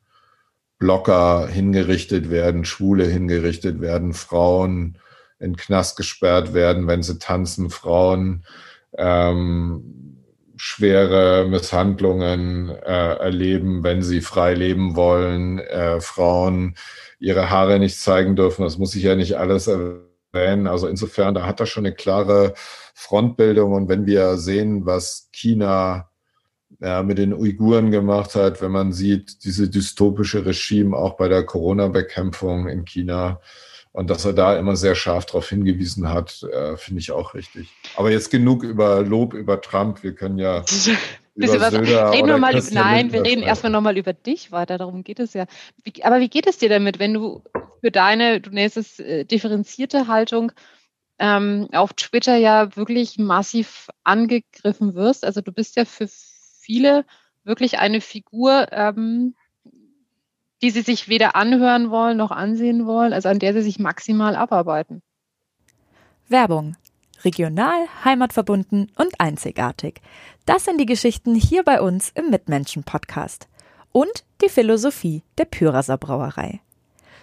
Blocker 0.78 1.48
hingerichtet 1.48 2.30
werden, 2.30 2.64
Schwule 2.64 3.04
hingerichtet 3.04 3.80
werden, 3.80 4.12
Frauen 4.12 4.98
in 5.38 5.56
Knast 5.56 5.96
gesperrt 5.96 6.54
werden, 6.54 6.86
wenn 6.86 7.02
sie 7.02 7.18
tanzen, 7.18 7.70
Frauen 7.70 8.44
ähm, 8.96 10.16
schwere 10.56 11.46
Misshandlungen 11.46 12.70
äh, 12.70 13.16
erleben, 13.18 13.84
wenn 13.84 14.02
sie 14.02 14.20
frei 14.20 14.54
leben 14.54 14.96
wollen, 14.96 15.58
äh, 15.58 16.00
Frauen 16.00 16.76
ihre 17.18 17.50
Haare 17.50 17.78
nicht 17.78 18.00
zeigen 18.00 18.36
dürfen. 18.36 18.62
Das 18.62 18.78
muss 18.78 18.94
ich 18.94 19.02
ja 19.02 19.14
nicht 19.14 19.36
alles 19.36 19.66
erwähnen. 19.66 20.66
Also 20.66 20.88
insofern, 20.88 21.34
da 21.34 21.46
hat 21.46 21.60
er 21.60 21.66
schon 21.66 21.86
eine 21.86 21.94
klare 21.94 22.54
Frontbildung. 22.94 23.72
Und 23.72 23.88
wenn 23.88 24.06
wir 24.06 24.36
sehen, 24.38 24.86
was 24.86 25.28
China 25.32 26.10
ja, 26.80 27.02
mit 27.02 27.18
den 27.18 27.32
Uiguren 27.32 27.90
gemacht 27.90 28.34
hat, 28.34 28.60
wenn 28.60 28.72
man 28.72 28.92
sieht, 28.92 29.44
diese 29.44 29.68
dystopische 29.68 30.44
Regime 30.44 30.96
auch 30.96 31.16
bei 31.16 31.28
der 31.28 31.44
Corona-Bekämpfung 31.44 32.68
in 32.68 32.84
China 32.84 33.40
und 33.96 34.10
dass 34.10 34.26
er 34.26 34.34
da 34.34 34.58
immer 34.58 34.76
sehr 34.76 34.94
scharf 34.94 35.24
darauf 35.24 35.48
hingewiesen 35.48 36.10
hat, 36.12 36.42
äh, 36.42 36.76
finde 36.76 37.00
ich 37.00 37.12
auch 37.12 37.32
richtig. 37.32 37.70
Aber 37.96 38.10
jetzt 38.10 38.30
genug 38.30 38.62
über 38.62 39.02
Lob 39.02 39.32
über 39.32 39.58
Trump. 39.62 40.02
Wir 40.02 40.14
können 40.14 40.38
ja 40.38 40.62
über 41.34 41.60
was, 41.60 41.72
reden 41.72 42.28
wir 42.28 42.36
mal 42.36 42.54
über, 42.54 42.70
nein, 42.72 43.10
wir 43.12 43.22
reden 43.22 43.42
erstmal 43.42 43.72
nochmal 43.72 43.96
über 43.96 44.12
dich 44.12 44.52
weiter, 44.52 44.76
darum 44.76 45.02
geht 45.02 45.18
es 45.18 45.32
ja. 45.32 45.46
Wie, 45.82 46.04
aber 46.04 46.20
wie 46.20 46.28
geht 46.28 46.46
es 46.46 46.58
dir 46.58 46.68
damit, 46.68 46.98
wenn 46.98 47.14
du 47.14 47.42
für 47.80 47.90
deine, 47.90 48.42
du 48.42 48.50
nennst 48.50 48.76
es 48.76 48.98
äh, 48.98 49.24
differenzierte 49.24 50.08
Haltung, 50.08 50.52
ähm, 51.18 51.68
auf 51.72 51.94
Twitter 51.94 52.36
ja 52.36 52.76
wirklich 52.76 53.16
massiv 53.16 53.88
angegriffen 54.04 54.94
wirst? 54.94 55.24
Also 55.24 55.40
du 55.40 55.52
bist 55.52 55.76
ja 55.76 55.86
für 55.86 56.06
viele 56.66 57.04
wirklich 57.44 57.78
eine 57.78 58.00
Figur, 58.00 58.66
ähm, 58.72 59.34
die 60.62 60.70
sie 60.70 60.82
sich 60.82 61.08
weder 61.08 61.36
anhören 61.36 61.90
wollen 61.90 62.16
noch 62.16 62.32
ansehen 62.32 62.86
wollen, 62.86 63.12
also 63.12 63.28
an 63.28 63.38
der 63.38 63.52
sie 63.52 63.62
sich 63.62 63.78
maximal 63.78 64.34
abarbeiten. 64.34 65.02
Werbung. 66.28 66.76
Regional, 67.24 67.86
heimatverbunden 68.04 68.92
und 68.96 69.20
einzigartig. 69.20 70.00
Das 70.44 70.64
sind 70.64 70.78
die 70.80 70.86
Geschichten 70.86 71.34
hier 71.34 71.62
bei 71.62 71.80
uns 71.80 72.10
im 72.14 72.30
Mitmenschen-Podcast. 72.30 73.48
Und 73.92 74.24
die 74.42 74.48
Philosophie 74.48 75.22
der 75.38 75.46
Pyraser 75.46 75.96
Brauerei. 75.96 76.60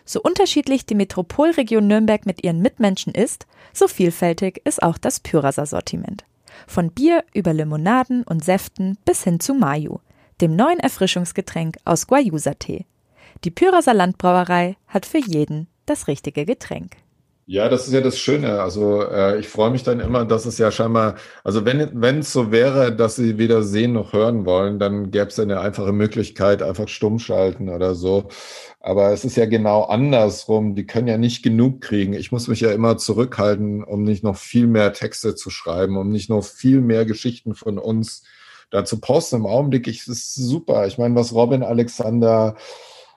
So 0.06 0.22
unterschiedlich 0.22 0.86
die 0.86 0.96
Metropolregion 0.96 1.88
Nürnberg 1.88 2.26
mit 2.26 2.44
ihren 2.44 2.62
Mitmenschen 2.62 3.14
ist, 3.14 3.46
so 3.72 3.88
vielfältig 3.88 4.62
ist 4.66 4.82
auch 4.82 4.98
das 4.98 5.20
Pyraser 5.20 5.66
Sortiment. 5.66 6.26
Von 6.68 6.92
Bier 6.92 7.24
über 7.34 7.54
Limonaden 7.54 8.24
und 8.24 8.44
Säften 8.44 8.98
bis 9.06 9.24
hin 9.24 9.40
zu 9.40 9.54
Mayu, 9.54 10.00
dem 10.42 10.56
neuen 10.56 10.80
Erfrischungsgetränk 10.80 11.78
aus 11.86 12.08
Guayusa-Tee. 12.08 12.86
Die 13.44 13.52
Pyraser 13.52 13.94
Landbrauerei 13.94 14.78
hat 14.88 15.06
für 15.06 15.20
jeden 15.20 15.68
das 15.86 16.08
richtige 16.08 16.46
Getränk. 16.46 16.98
Ja, 17.46 17.68
das 17.68 17.88
ist 17.88 17.94
ja 17.94 18.00
das 18.00 18.18
Schöne. 18.18 18.62
Also 18.62 19.02
äh, 19.04 19.38
ich 19.38 19.50
freue 19.50 19.70
mich 19.70 19.84
dann 19.84 20.00
immer, 20.00 20.24
dass 20.24 20.46
es 20.46 20.58
ja 20.58 20.72
scheinbar, 20.72 21.16
also 21.44 21.66
wenn 21.66 21.90
wenn 22.02 22.20
es 22.20 22.32
so 22.32 22.52
wäre, 22.54 22.96
dass 22.96 23.18
sie 23.18 23.38
weder 23.38 23.64
sehen 23.64 23.92
noch 23.94 24.14
hören 24.14 24.46
wollen, 24.46 24.80
dann 24.80 25.12
gäbe 25.12 25.26
es 25.28 25.38
eine 25.40 25.60
einfache 25.60 25.92
Möglichkeit, 25.92 26.64
einfach 26.64 26.88
stumm 26.88 27.20
schalten 27.20 27.68
oder 27.68 27.96
so. 27.96 28.30
Aber 28.80 29.12
es 29.12 29.26
ist 29.26 29.36
ja 29.36 29.46
genau 29.46 29.84
andersrum. 29.84 30.74
Die 30.76 30.86
können 30.86 31.08
ja 31.10 31.18
nicht 31.18 31.44
genug 31.44 31.82
kriegen. 31.82 32.14
Ich 32.14 32.32
muss 32.32 32.48
mich 32.48 32.62
ja 32.62 32.72
immer 32.72 32.98
zurückhalten, 32.98 33.84
um 33.84 34.04
nicht 34.04 34.24
noch 34.24 34.38
viel 34.38 34.68
mehr 34.68 34.94
Texte 34.94 35.36
zu 35.36 35.50
schreiben, 35.50 35.98
um 35.98 36.10
nicht 36.12 36.30
noch 36.30 36.46
viel 36.46 36.80
mehr 36.80 37.04
Geschichten 37.06 37.56
von 37.56 37.78
uns 37.78 38.24
da 38.70 38.86
zu 38.86 39.02
posten. 39.02 39.38
Im 39.38 39.46
Augenblick 39.48 39.88
ist 39.88 40.08
es 40.08 40.34
super. 40.34 40.88
Ich 40.88 40.98
meine, 40.98 41.16
was 41.16 41.34
Robin 41.34 41.62
Alexander 41.64 42.56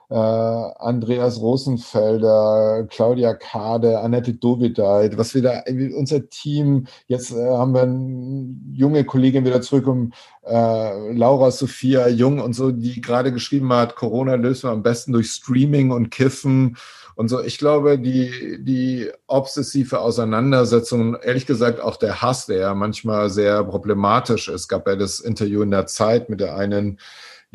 äh, 0.09 0.15
Andreas 0.15 1.41
Rosenfelder, 1.41 2.87
Claudia 2.89 3.33
Kade, 3.33 3.99
Annette 3.99 4.33
Dovideit, 4.33 5.17
was 5.17 5.35
wir 5.35 5.41
da, 5.41 5.63
unser 5.95 6.29
Team, 6.29 6.87
jetzt 7.07 7.31
äh, 7.31 7.49
haben 7.49 7.73
wir 7.73 7.81
eine 7.81 8.55
junge 8.71 9.03
Kollegin 9.03 9.45
wieder 9.45 9.61
zurück 9.61 9.87
um 9.87 10.13
äh, 10.45 11.11
Laura 11.11 11.51
Sophia 11.51 12.07
Jung 12.07 12.39
und 12.39 12.53
so, 12.53 12.71
die 12.71 13.01
gerade 13.01 13.33
geschrieben 13.33 13.71
hat, 13.73 13.95
Corona 13.95 14.35
löst 14.35 14.63
man 14.63 14.73
am 14.73 14.83
besten 14.83 15.11
durch 15.11 15.29
Streaming 15.29 15.91
und 15.91 16.09
Kiffen 16.09 16.77
und 17.15 17.27
so. 17.27 17.41
Ich 17.41 17.57
glaube, 17.57 17.99
die, 17.99 18.59
die 18.63 19.09
obsessive 19.25 19.99
Auseinandersetzung, 19.99 21.17
ehrlich 21.21 21.47
gesagt 21.47 21.81
auch 21.81 21.97
der 21.97 22.21
Hass, 22.21 22.45
der 22.45 22.59
ja 22.59 22.73
manchmal 22.75 23.29
sehr 23.29 23.63
problematisch 23.63 24.47
ist, 24.47 24.67
gab 24.69 24.87
ja 24.87 24.95
das 24.95 25.19
Interview 25.19 25.63
in 25.63 25.71
der 25.71 25.87
Zeit 25.87 26.29
mit 26.29 26.39
der 26.39 26.55
einen 26.55 26.99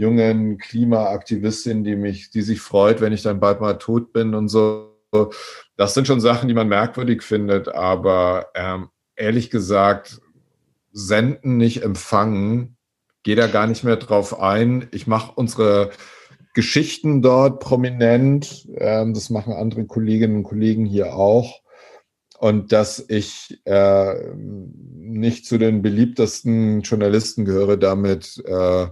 jungen 0.03 0.59
Klimaaktivistin, 0.59 1.85
die 1.85 1.97
mich, 1.97 2.31
die 2.31 2.43
sich 2.43 2.61
freut, 2.61 3.01
wenn 3.01 3.13
ich 3.13 3.23
dann 3.23 3.41
bald 3.41 3.61
mal 3.61 3.75
tot 3.75 4.13
bin 4.13 4.35
und 4.35 4.49
so. 4.49 4.99
Das 5.77 5.95
sind 5.95 6.07
schon 6.07 6.21
Sachen, 6.21 6.49
die 6.49 6.55
man 6.55 6.69
merkwürdig 6.69 7.23
findet, 7.23 7.69
aber 7.69 8.49
ähm, 8.55 8.89
ehrlich 9.15 9.51
gesagt, 9.51 10.21
senden 10.91 11.57
nicht 11.57 11.83
empfangen, 11.83 12.77
gehe 13.23 13.37
da 13.37 13.47
gar 13.47 13.67
nicht 13.67 13.85
mehr 13.85 13.97
drauf 13.97 14.41
ein. 14.41 14.89
Ich 14.91 15.07
mache 15.07 15.33
unsere 15.35 15.91
Geschichten 16.55 17.23
dort 17.23 17.61
prominent. 17.61 18.69
Ähm, 18.77 19.15
das 19.15 19.31
machen 19.31 19.53
andere 19.53 19.87
Kolleginnen 19.87 20.39
und 20.39 20.43
Kollegen 20.43 20.85
hier 20.85 21.15
auch. 21.15 21.63
Und 22.39 22.73
dass 22.73 23.05
ich 23.09 23.61
äh, 23.67 24.35
nicht 24.35 25.47
zu 25.47 25.59
den 25.59 25.81
beliebtesten 25.81 26.81
Journalisten 26.81 27.45
gehöre, 27.45 27.77
damit, 27.77 28.43
äh, 28.45 28.89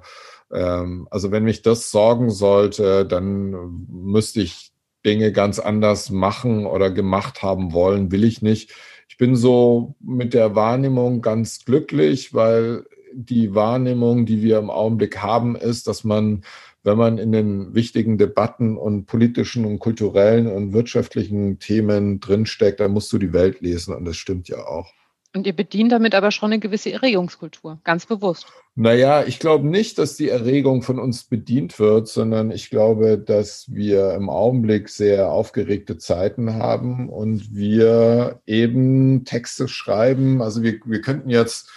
also 0.50 1.30
wenn 1.30 1.44
mich 1.44 1.62
das 1.62 1.90
sorgen 1.90 2.30
sollte, 2.30 3.06
dann 3.06 3.86
müsste 3.88 4.40
ich 4.40 4.72
Dinge 5.04 5.32
ganz 5.32 5.58
anders 5.58 6.10
machen 6.10 6.66
oder 6.66 6.90
gemacht 6.90 7.42
haben 7.42 7.72
wollen, 7.72 8.12
will 8.12 8.24
ich 8.24 8.42
nicht. 8.42 8.72
Ich 9.08 9.16
bin 9.16 9.36
so 9.36 9.94
mit 10.00 10.34
der 10.34 10.54
Wahrnehmung 10.54 11.22
ganz 11.22 11.64
glücklich, 11.64 12.34
weil 12.34 12.84
die 13.12 13.54
Wahrnehmung, 13.54 14.26
die 14.26 14.42
wir 14.42 14.58
im 14.58 14.70
Augenblick 14.70 15.18
haben, 15.18 15.56
ist, 15.56 15.86
dass 15.86 16.04
man, 16.04 16.44
wenn 16.82 16.98
man 16.98 17.18
in 17.18 17.32
den 17.32 17.74
wichtigen 17.74 18.18
Debatten 18.18 18.76
und 18.76 19.06
politischen 19.06 19.64
und 19.64 19.78
kulturellen 19.78 20.46
und 20.46 20.72
wirtschaftlichen 20.72 21.58
Themen 21.58 22.20
drinsteckt, 22.20 22.80
dann 22.80 22.92
musst 22.92 23.12
du 23.12 23.18
die 23.18 23.32
Welt 23.32 23.60
lesen 23.60 23.94
und 23.94 24.04
das 24.04 24.16
stimmt 24.16 24.48
ja 24.48 24.66
auch. 24.66 24.92
Und 25.34 25.46
ihr 25.46 25.54
bedient 25.54 25.92
damit 25.92 26.14
aber 26.14 26.30
schon 26.30 26.52
eine 26.52 26.60
gewisse 26.60 26.92
Erregungskultur, 26.92 27.80
ganz 27.84 28.06
bewusst. 28.06 28.46
Naja, 28.76 29.24
ich 29.24 29.38
glaube 29.40 29.66
nicht, 29.66 29.98
dass 29.98 30.16
die 30.16 30.28
Erregung 30.28 30.82
von 30.82 30.98
uns 30.98 31.24
bedient 31.24 31.78
wird, 31.78 32.08
sondern 32.08 32.50
ich 32.50 32.70
glaube, 32.70 33.18
dass 33.18 33.66
wir 33.68 34.14
im 34.14 34.30
Augenblick 34.30 34.88
sehr 34.88 35.30
aufgeregte 35.30 35.98
Zeiten 35.98 36.54
haben 36.54 37.08
und 37.08 37.54
wir 37.54 38.40
eben 38.46 39.24
Texte 39.24 39.68
schreiben. 39.68 40.40
Also 40.40 40.62
wir, 40.62 40.78
wir 40.84 41.00
könnten 41.00 41.30
jetzt 41.30 41.68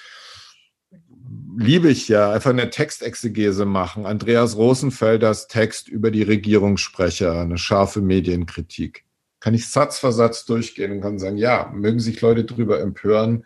liebe 1.58 1.90
ich 1.90 2.08
ja, 2.08 2.32
einfach 2.32 2.50
eine 2.50 2.70
Textexegese 2.70 3.66
machen. 3.66 4.06
Andreas 4.06 4.56
Rosenfelders 4.56 5.48
Text 5.48 5.88
über 5.88 6.12
die 6.12 6.24
Regierungssprecher, 6.24 7.42
eine 7.42 7.58
scharfe 7.58 8.02
Medienkritik. 8.02 9.06
Kann 9.40 9.54
ich 9.54 9.70
Satz 9.70 10.00
für 10.00 10.12
Satz 10.12 10.46
durchgehen 10.46 10.92
und 10.92 11.02
kann 11.02 11.20
sagen, 11.20 11.38
ja, 11.38 11.72
mögen 11.74 12.00
sich 12.00 12.22
Leute 12.22 12.46
drüber 12.46 12.80
empören, 12.80 13.46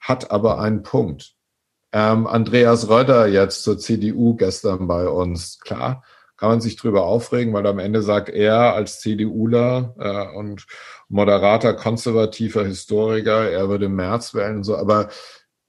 hat 0.00 0.30
aber 0.30 0.60
einen 0.60 0.82
Punkt. 0.82 1.35
Ähm, 1.92 2.26
Andreas 2.26 2.88
Röder 2.88 3.26
jetzt 3.26 3.62
zur 3.62 3.78
CDU 3.78 4.34
gestern 4.34 4.86
bei 4.86 5.08
uns, 5.08 5.58
klar, 5.60 6.02
kann 6.36 6.50
man 6.50 6.60
sich 6.60 6.76
drüber 6.76 7.04
aufregen, 7.04 7.54
weil 7.54 7.66
am 7.66 7.78
Ende 7.78 8.02
sagt 8.02 8.28
er 8.28 8.74
als 8.74 9.00
CDUler 9.00 9.94
äh, 9.98 10.36
und 10.36 10.66
moderater, 11.08 11.74
konservativer 11.74 12.64
Historiker, 12.64 13.50
er 13.50 13.68
würde 13.68 13.88
März 13.88 14.34
wählen 14.34 14.56
und 14.56 14.64
so, 14.64 14.76
aber 14.76 15.08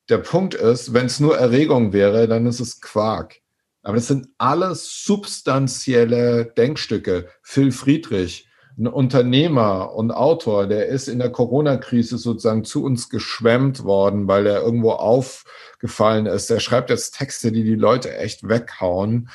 der 0.09 0.17
Punkt 0.19 0.53
ist, 0.53 0.93
wenn 0.93 1.05
es 1.05 1.19
nur 1.19 1.37
Erregung 1.37 1.93
wäre, 1.93 2.27
dann 2.27 2.45
ist 2.45 2.59
es 2.59 2.81
Quark. 2.81 3.39
Aber 3.81 3.95
das 3.95 4.07
sind 4.07 4.27
alles 4.37 5.03
substanzielle 5.03 6.45
Denkstücke. 6.45 7.29
Phil 7.41 7.71
Friedrich, 7.71 8.46
ein 8.77 8.87
Unternehmer 8.87 9.93
und 9.93 10.11
Autor, 10.11 10.67
der 10.67 10.87
ist 10.87 11.07
in 11.07 11.19
der 11.19 11.31
Corona-Krise 11.31 12.17
sozusagen 12.17 12.63
zu 12.63 12.83
uns 12.83 13.09
geschwemmt 13.09 13.83
worden, 13.83 14.27
weil 14.27 14.45
er 14.45 14.61
irgendwo 14.61 14.91
aufgefallen 14.91 16.27
ist. 16.27 16.49
Der 16.49 16.59
schreibt 16.59 16.89
jetzt 16.89 17.17
Texte, 17.17 17.51
die 17.51 17.63
die 17.63 17.75
Leute 17.75 18.15
echt 18.15 18.47
weghauen. 18.47 19.29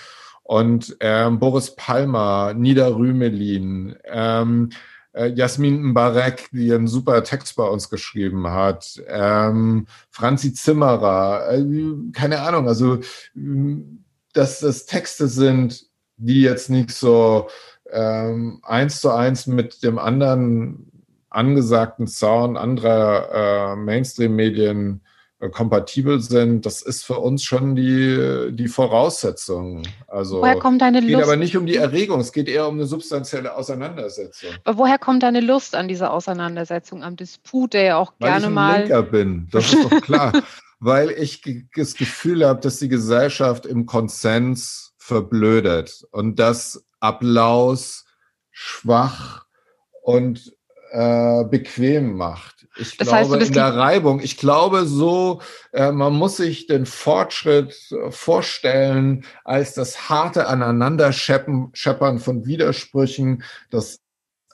Und 0.44 0.96
ähm, 1.00 1.38
Boris 1.38 1.74
Palmer, 1.74 2.54
Nida 2.54 2.88
Rümelin, 2.88 3.96
ähm, 4.04 4.70
äh, 5.12 5.28
Jasmin 5.28 5.82
Mbarek, 5.82 6.48
die 6.52 6.72
einen 6.72 6.86
super 6.86 7.22
Text 7.24 7.56
bei 7.56 7.66
uns 7.66 7.90
geschrieben 7.90 8.48
hat, 8.48 9.02
ähm, 9.08 9.86
Franzi 10.10 10.52
Zimmerer, 10.52 11.52
äh, 11.52 11.64
keine 12.12 12.40
Ahnung, 12.40 12.68
also 12.68 12.98
dass 14.32 14.60
das 14.60 14.86
Texte 14.86 15.28
sind, 15.28 15.86
die 16.16 16.42
jetzt 16.42 16.70
nicht 16.70 16.90
so 16.90 17.48
ähm, 17.92 18.60
eins 18.62 19.00
zu 19.00 19.10
eins 19.10 19.46
mit 19.46 19.82
dem 19.82 19.98
anderen 19.98 20.90
angesagten 21.30 22.06
Sound 22.06 22.58
anderer 22.58 23.72
äh, 23.72 23.76
Mainstream-Medien 23.76 25.02
äh, 25.40 25.48
kompatibel 25.48 26.20
sind, 26.20 26.66
das 26.66 26.82
ist 26.82 27.04
für 27.04 27.18
uns 27.18 27.42
schon 27.42 27.74
die, 27.74 28.50
die 28.52 28.68
Voraussetzung. 28.68 29.82
Also 30.06 30.40
woher 30.40 30.58
kommt 30.58 30.82
deine 30.82 31.00
Lust? 31.00 31.10
Es 31.10 31.16
geht 31.16 31.24
aber 31.24 31.36
nicht 31.36 31.56
um 31.56 31.66
die 31.66 31.76
Erregung, 31.76 32.20
es 32.20 32.32
geht 32.32 32.48
eher 32.48 32.68
um 32.68 32.74
eine 32.74 32.86
substanzielle 32.86 33.54
Auseinandersetzung. 33.54 34.50
Aber 34.64 34.78
woher 34.78 34.98
kommt 34.98 35.22
deine 35.22 35.40
Lust 35.40 35.74
an 35.74 35.88
dieser 35.88 36.12
Auseinandersetzung, 36.12 37.02
am 37.02 37.16
Disput, 37.16 37.72
der 37.74 37.82
ja 37.82 37.96
auch 37.96 38.12
Weil 38.18 38.30
gerne 38.30 38.42
ich 38.42 38.46
ein 38.46 38.54
mal. 38.54 38.80
Linker 38.80 39.02
bin, 39.02 39.48
das 39.50 39.72
ist 39.72 39.84
doch 39.84 40.00
klar. 40.00 40.32
Weil 40.84 41.10
ich 41.10 41.42
das 41.76 41.94
Gefühl 41.94 42.46
habe, 42.46 42.60
dass 42.60 42.78
die 42.78 42.88
Gesellschaft 42.88 43.66
im 43.66 43.86
Konsens 43.86 44.94
verblödet 44.98 46.04
und 46.10 46.40
dass 46.40 46.84
Applaus 47.02 48.04
schwach 48.50 49.46
und 50.02 50.52
äh, 50.92 51.44
bequem 51.44 52.16
macht. 52.16 52.66
Ich 52.76 52.96
das 52.96 53.08
glaube, 53.08 53.38
heißt, 53.38 53.48
in 53.48 53.54
der 53.54 53.74
Reibung, 53.74 54.20
ich 54.20 54.36
glaube 54.36 54.86
so, 54.86 55.40
äh, 55.72 55.90
man 55.90 56.14
muss 56.14 56.36
sich 56.36 56.66
den 56.66 56.86
Fortschritt 56.86 57.74
vorstellen 58.10 59.24
als 59.44 59.74
das 59.74 60.08
harte 60.08 60.46
Aneinanderscheppern 60.46 62.18
von 62.18 62.46
Widersprüchen, 62.46 63.42
das 63.70 64.00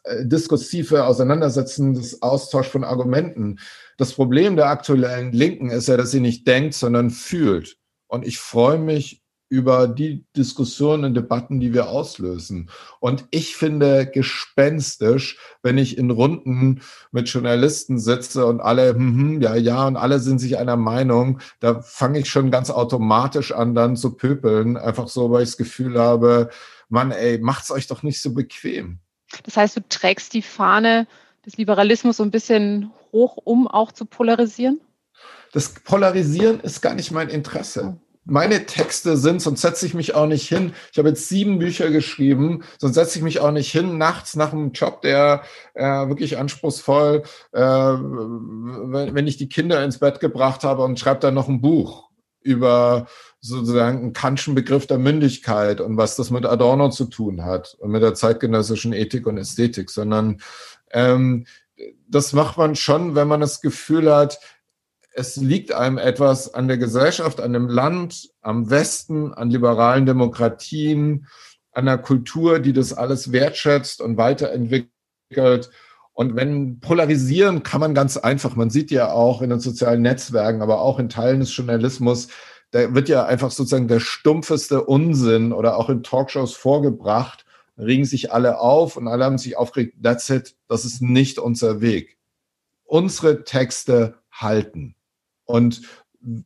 äh, 0.05 0.25
diskursive 0.25 1.05
Auseinandersetzen, 1.05 1.95
das 1.95 2.23
Austausch 2.23 2.69
von 2.69 2.85
Argumenten. 2.85 3.59
Das 3.97 4.15
Problem 4.15 4.57
der 4.57 4.67
aktuellen 4.67 5.33
Linken 5.33 5.71
ist 5.71 5.89
ja, 5.89 5.97
dass 5.97 6.11
sie 6.11 6.21
nicht 6.21 6.47
denkt, 6.47 6.75
sondern 6.75 7.11
fühlt. 7.11 7.77
Und 8.07 8.27
ich 8.27 8.39
freue 8.39 8.79
mich 8.79 9.23
über 9.49 9.89
die 9.89 10.25
Diskussionen 10.37 11.05
und 11.05 11.15
Debatten, 11.15 11.61
die 11.61 11.73
wir 11.73 11.89
auslösen. 11.89 12.71
Und 13.01 13.25
ich 13.31 13.57
finde 13.57 14.07
gespenstisch, 14.07 15.39
wenn 15.63 15.79
ich 15.79 15.97
in 15.97 16.11
Runden 16.11 16.83
mit 17.13 17.29
Journalisten 17.29 17.99
sitze 17.99 18.47
und 18.47 18.61
alle, 18.61 18.91
hm, 18.91 19.17
hm, 19.17 19.41
ja, 19.41 19.55
ja, 19.57 19.87
und 19.87 19.97
alle 19.97 20.21
sind 20.21 20.39
sich 20.39 20.59
einer 20.59 20.77
Meinung, 20.77 21.41
da 21.61 21.81
fange 21.81 22.19
ich 22.19 22.29
schon 22.29 22.51
ganz 22.51 22.71
automatisch 22.71 23.53
an, 23.53 23.75
dann 23.75 23.97
zu 23.97 24.17
pöpeln, 24.17 24.77
einfach 24.77 25.09
so, 25.09 25.31
weil 25.31 25.43
ich 25.43 25.51
das 25.51 25.57
Gefühl 25.57 25.99
habe, 25.99 26.51
Mann, 26.89 27.11
ey, 27.11 27.39
macht's 27.39 27.71
euch 27.71 27.87
doch 27.87 28.03
nicht 28.03 28.21
so 28.21 28.35
bequem. 28.35 28.99
Das 29.45 29.57
heißt, 29.57 29.77
du 29.77 29.89
trägst 29.89 30.33
die 30.35 30.43
Fahne 30.43 31.07
des 31.45 31.57
Liberalismus 31.57 32.19
so 32.19 32.23
ein 32.23 32.31
bisschen 32.31 32.91
hoch, 33.13 33.39
um 33.43 33.67
auch 33.69 33.93
zu 33.93 34.05
polarisieren? 34.05 34.81
Das 35.53 35.71
Polarisieren 35.71 36.61
ist 36.61 36.83
gar 36.83 36.95
nicht 36.95 37.11
mein 37.11 37.29
Interesse. 37.29 37.99
Meine 38.31 38.67
Texte 38.67 39.17
sind, 39.17 39.41
sonst 39.41 39.63
setze 39.63 39.87
ich 39.87 39.95
mich 39.95 40.15
auch 40.15 40.27
nicht 40.27 40.47
hin. 40.47 40.75
Ich 40.93 40.99
habe 40.99 41.09
jetzt 41.09 41.31
sieben 41.31 41.59
Bücher 41.59 41.91
geschrieben, 41.91 42.63
sonst 42.77 42.95
setze 42.95 43.17
ich 43.17 43.25
mich 43.25 43.41
auch 43.41 43.53
nicht 43.53 43.73
hin 43.73 43.97
nachts 43.97 44.37
nach 44.37 44.53
einem 44.53 44.73
Job, 44.73 45.01
der 45.01 45.45
äh, 45.73 45.85
wirklich 46.09 46.37
anspruchsvoll, 46.37 47.23
äh, 47.53 47.61
wenn, 47.63 49.15
wenn 49.15 49.27
ich 49.27 49.39
die 49.39 49.49
Kinder 49.49 49.83
ins 49.83 49.99
Bett 49.99 50.21
gebracht 50.21 50.63
habe 50.63 50.85
und 50.85 51.01
schreibe 51.01 51.21
dann 51.21 51.33
noch 51.33 51.49
ein 51.49 51.63
Buch 51.63 52.11
über 52.43 53.07
sozusagen 53.41 53.99
einen 53.99 54.13
Kantschen 54.13 54.55
Begriff 54.55 54.87
der 54.87 54.99
Mündigkeit 54.99 55.81
und 55.81 55.97
was 55.97 56.17
das 56.17 56.31
mit 56.31 56.45
Adorno 56.45 56.91
zu 56.91 57.07
tun 57.07 57.47
hat 57.47 57.77
und 57.79 57.91
mit 57.91 58.03
der 58.03 58.13
zeitgenössischen 58.13 58.93
Ethik 58.93 59.27
und 59.27 59.39
Ästhetik, 59.39 59.89
sondern 59.89 60.43
ähm, 60.91 61.47
das 62.07 62.35
macht 62.35 62.59
man 62.59 62.77
schon, 62.77 63.15
wenn 63.15 63.29
man 63.29 63.41
das 63.41 63.63
Gefühl 63.63 64.15
hat, 64.15 64.39
es 65.19 65.35
liegt 65.35 65.73
einem 65.73 65.99
etwas 65.99 66.55
an 66.55 66.69
der 66.69 66.79
Gesellschaft, 66.79 67.41
an 67.41 67.53
dem 67.53 67.69
Land, 67.69 68.31
am 68.41 68.71
Westen, 68.71 69.35
an 69.35 69.51
liberalen 69.51 70.07
Demokratien, 70.07 71.27
an 71.73 71.87
der 71.87 71.99
Kultur, 71.99 72.61
die 72.61 72.73
das 72.73 72.93
alles 72.93 73.33
wertschätzt 73.33 74.01
und 74.01 74.17
weiterentwickelt. 74.17 75.71
Und 76.13 76.37
wenn 76.37 76.79
polarisieren 76.79 77.65
kann 77.65 77.81
man 77.81 77.95
ganz 77.95 78.17
einfach, 78.17 78.55
man 78.55 78.71
sieht 78.71 78.93
ja 78.93 79.11
auch 79.11 79.43
in 79.43 79.51
den 79.51 79.59
sozialen 79.59 80.03
Netzwerken, 80.03 80.63
aber 80.63 80.81
auch 80.81 81.01
in 81.01 81.09
Teilen 81.09 81.41
des 81.41 81.57
Journalismus, 81.57 82.29
da 82.71 82.95
wird 82.95 83.09
ja 83.09 83.27
einfach 83.27 83.51
sozusagen 83.51 83.89
der 83.89 84.01
stumpfeste 84.01 84.85
Unsinn 84.85 85.53
oder 85.53 85.79
auch 85.79 85.89
in 85.89 86.05
Talkshows 86.05 86.55
vorgebracht, 86.55 87.45
regen 87.77 88.05
sich 88.05 88.33
alle 88.33 88.61
auf 88.61 88.97
und 88.97 89.09
alle 89.09 89.25
haben 89.25 89.39
sich 89.39 89.57
aufgeregt, 89.57 89.97
that's 90.01 90.31
it, 90.31 90.55
das 90.69 90.85
ist 90.85 91.03
nicht 91.03 91.41
unser 91.41 91.81
Weg. 91.81 92.19
Unsere 92.85 93.43
Texte 93.43 94.15
halten 94.31 94.95
und 95.49 95.83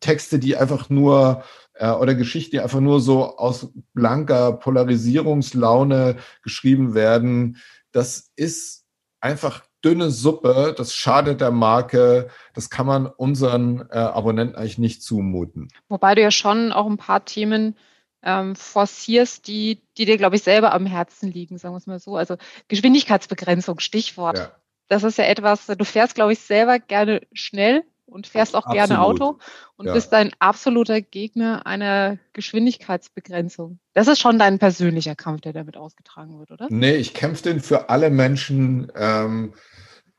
Texte, 0.01 0.39
die 0.39 0.57
einfach 0.57 0.89
nur 0.91 1.45
äh, 1.75 1.91
oder 1.91 2.15
Geschichten, 2.15 2.53
die 2.53 2.61
einfach 2.61 2.81
nur 2.81 3.01
so 3.01 3.37
aus 3.37 3.69
blanker 3.95 4.53
Polarisierungslaune 4.53 6.17
geschrieben 6.43 6.95
werden, 6.95 7.59
das 7.91 8.31
ist 8.37 8.85
einfach 9.21 9.65
dünne 9.85 10.11
Suppe, 10.11 10.75
das 10.77 10.95
schadet 10.95 11.41
der 11.41 11.51
Marke, 11.51 12.29
das 12.55 12.71
kann 12.71 12.87
man 12.87 13.07
unseren 13.07 13.89
äh, 13.91 13.99
Abonnenten 13.99 14.57
eigentlich 14.57 14.79
nicht 14.79 15.03
zumuten. 15.03 15.69
Wobei 15.89 16.15
du 16.15 16.23
ja 16.23 16.31
schon 16.31 16.73
auch 16.73 16.87
ein 16.87 16.99
paar 16.99 17.25
Themen 17.25 17.77
ähm, 18.23 18.55
forcierst, 18.55 19.49
die, 19.49 19.83
die 19.99 20.05
dir, 20.05 20.17
glaube 20.17 20.37
ich, 20.37 20.43
selber 20.43 20.73
am 20.73 20.87
Herzen 20.87 21.33
liegen, 21.33 21.59
sagen 21.59 21.75
wir 21.75 21.79
es 21.79 21.87
mal 21.87 21.99
so. 21.99 22.17
Also 22.17 22.37
Geschwindigkeitsbegrenzung, 22.69 23.81
Stichwort. 23.81 24.39
Ja. 24.39 24.53
Das 24.89 25.03
ist 25.03 25.19
ja 25.19 25.25
etwas, 25.25 25.67
du 25.67 25.85
fährst, 25.85 26.15
glaube 26.15 26.35
ich, 26.35 26.39
selber 26.39 26.79
gerne 26.79 27.23
schnell 27.33 27.83
und 28.13 28.27
fährst 28.27 28.55
auch 28.55 28.67
Absolut. 28.67 28.89
gerne 28.89 29.03
Auto 29.03 29.39
und 29.77 29.87
ja. 29.87 29.95
bist 29.95 30.13
ein 30.13 30.33
absoluter 30.39 31.01
Gegner 31.01 31.67
einer 31.67 32.19
Geschwindigkeitsbegrenzung. 32.33 33.79
Das 33.95 34.09
ist 34.09 34.21
schon 34.21 34.39
dein 34.39 34.59
persönlicher 34.59 35.15
Kampf, 35.15 35.41
der 35.41 35.53
damit 35.53 35.77
ausgetragen 35.77 36.39
wird, 36.39 36.51
oder? 36.51 36.69
Nee, 36.71 36.95
ich 36.97 37.15
kämpfe 37.15 37.45
den 37.45 37.61
für 37.61 37.89
alle 37.91 38.11
Menschen, 38.11 38.93
ähm, 38.95 39.55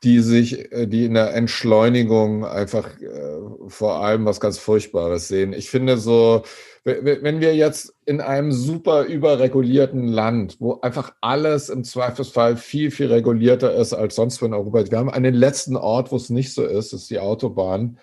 die 0.04 0.20
sich, 0.20 0.70
äh, 0.72 0.86
die 0.86 1.06
in 1.06 1.14
der 1.14 1.34
Entschleunigung 1.34 2.44
einfach 2.44 3.00
äh, 3.00 3.40
vor 3.68 4.04
allem 4.04 4.26
was 4.26 4.40
ganz 4.40 4.58
Furchtbares 4.58 5.28
sehen. 5.28 5.52
Ich 5.52 5.70
finde 5.70 5.96
so, 5.96 6.42
wenn 6.84 7.40
wir 7.40 7.56
jetzt 7.56 7.94
in 8.04 8.20
einem 8.20 8.52
super 8.52 9.04
überregulierten 9.04 10.06
Land, 10.06 10.56
wo 10.60 10.80
einfach 10.82 11.14
alles 11.22 11.70
im 11.70 11.82
Zweifelsfall 11.82 12.58
viel, 12.58 12.90
viel 12.90 13.06
regulierter 13.06 13.74
ist 13.74 13.94
als 13.94 14.16
sonst 14.16 14.42
in 14.42 14.52
Europa. 14.52 14.90
Wir 14.90 14.98
haben 14.98 15.08
einen 15.08 15.34
letzten 15.34 15.76
Ort, 15.76 16.12
wo 16.12 16.16
es 16.16 16.28
nicht 16.28 16.52
so 16.52 16.62
ist, 16.62 16.92
ist 16.92 17.08
die 17.08 17.20
Autobahn. 17.20 17.98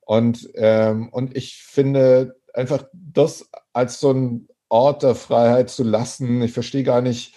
Und, 0.00 0.48
ähm, 0.54 1.08
und 1.08 1.36
ich 1.36 1.56
finde 1.56 2.36
einfach 2.52 2.84
das 2.92 3.50
als 3.72 3.98
so 3.98 4.12
ein 4.12 4.48
Ort 4.68 5.02
der 5.02 5.16
Freiheit 5.16 5.68
zu 5.70 5.82
lassen. 5.82 6.40
Ich 6.42 6.52
verstehe 6.52 6.84
gar 6.84 7.00
nicht, 7.00 7.34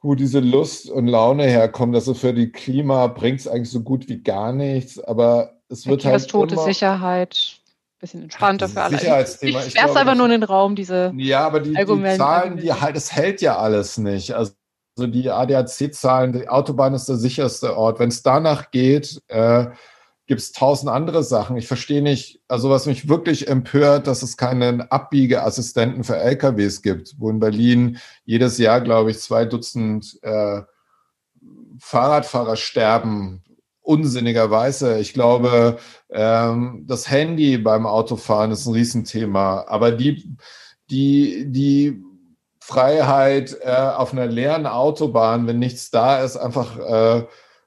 wo 0.00 0.14
diese 0.14 0.40
Lust 0.40 0.90
und 0.90 1.06
Laune 1.06 1.44
herkommt. 1.44 1.94
Also 1.94 2.14
für 2.14 2.32
die 2.32 2.50
Klima 2.50 3.08
bringt 3.08 3.40
es 3.40 3.48
eigentlich 3.48 3.70
so 3.70 3.82
gut 3.82 4.08
wie 4.08 4.22
gar 4.22 4.52
nichts, 4.52 4.98
aber 4.98 5.60
es 5.68 5.86
wird 5.86 6.04
halt. 6.04 6.28
Tote 6.28 6.54
immer, 6.54 6.64
Sicherheit 6.64 7.58
bisschen 7.98 8.22
entspannter 8.22 8.68
für 8.68 8.82
alle. 8.82 8.98
Sicherheitsthema. 8.98 9.60
Ich, 9.60 9.68
ich 9.68 9.74
werfe 9.74 9.98
einfach 9.98 10.14
nur 10.14 10.26
in 10.26 10.32
den 10.32 10.42
Raum, 10.42 10.76
diese 10.76 11.12
Ja, 11.16 11.46
aber 11.46 11.60
die, 11.60 11.74
die 11.74 12.16
Zahlen, 12.16 12.56
die 12.56 12.72
halt, 12.72 12.96
es 12.96 13.12
hält 13.12 13.40
ja 13.40 13.58
alles 13.58 13.98
nicht. 13.98 14.32
Also 14.34 14.54
die 14.98 15.30
ADAC-Zahlen, 15.30 16.32
die 16.32 16.48
Autobahn 16.48 16.94
ist 16.94 17.08
der 17.08 17.16
sicherste 17.16 17.76
Ort. 17.76 17.98
Wenn 17.98 18.08
es 18.08 18.22
danach 18.22 18.70
geht, 18.70 19.20
äh, 19.28 19.66
gibt 20.28 20.42
es 20.42 20.52
tausend 20.52 20.92
andere 20.92 21.24
Sachen. 21.24 21.56
Ich 21.56 21.66
verstehe 21.66 22.02
nicht, 22.02 22.40
also 22.48 22.68
was 22.68 22.84
mich 22.84 23.08
wirklich 23.08 23.48
empört, 23.48 24.06
dass 24.06 24.22
es 24.22 24.36
keinen 24.36 24.82
Abbiegeassistenten 24.82 26.04
für 26.04 26.18
LKWs 26.18 26.82
gibt, 26.82 27.14
wo 27.18 27.30
in 27.30 27.40
Berlin 27.40 27.98
jedes 28.26 28.58
Jahr, 28.58 28.82
glaube 28.82 29.10
ich, 29.10 29.20
zwei 29.20 29.46
Dutzend 29.46 30.18
äh, 30.22 30.60
Fahrradfahrer 31.80 32.56
sterben, 32.56 33.42
unsinnigerweise. 33.80 34.98
Ich 34.98 35.14
glaube, 35.14 35.78
ähm, 36.10 36.84
das 36.86 37.10
Handy 37.10 37.56
beim 37.56 37.86
Autofahren 37.86 38.50
ist 38.50 38.66
ein 38.66 38.74
Riesenthema. 38.74 39.64
Aber 39.66 39.92
die, 39.92 40.36
die, 40.90 41.50
die 41.50 42.02
Freiheit 42.60 43.56
äh, 43.62 43.70
auf 43.70 44.12
einer 44.12 44.26
leeren 44.26 44.66
Autobahn, 44.66 45.46
wenn 45.46 45.58
nichts 45.58 45.90
da 45.90 46.22
ist, 46.22 46.36
einfach 46.36 46.78
äh, 46.78 47.18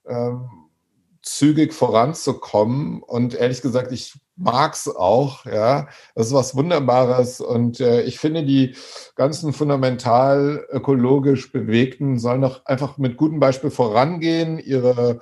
äh, 0.04 0.32
zügig 1.22 1.74
voranzukommen. 1.74 3.02
Und 3.04 3.34
ehrlich 3.34 3.62
gesagt, 3.62 3.92
ich 3.92 4.14
mag 4.36 4.74
es 4.74 4.88
auch. 4.88 5.46
Ja, 5.46 5.88
das 6.16 6.28
ist 6.28 6.34
was 6.34 6.56
Wunderbares. 6.56 7.42
Und 7.42 7.80
äh, 7.80 8.02
ich 8.04 8.20
finde, 8.20 8.44
die 8.44 8.76
ganzen 9.16 9.54
fundamental 9.54 10.66
ökologisch 10.70 11.52
Bewegten 11.52 12.20
sollen 12.20 12.42
doch 12.42 12.66
einfach 12.66 12.98
mit 12.98 13.18
gutem 13.18 13.40
Beispiel 13.40 13.72
vorangehen, 13.72 14.60
ihre 14.60 15.20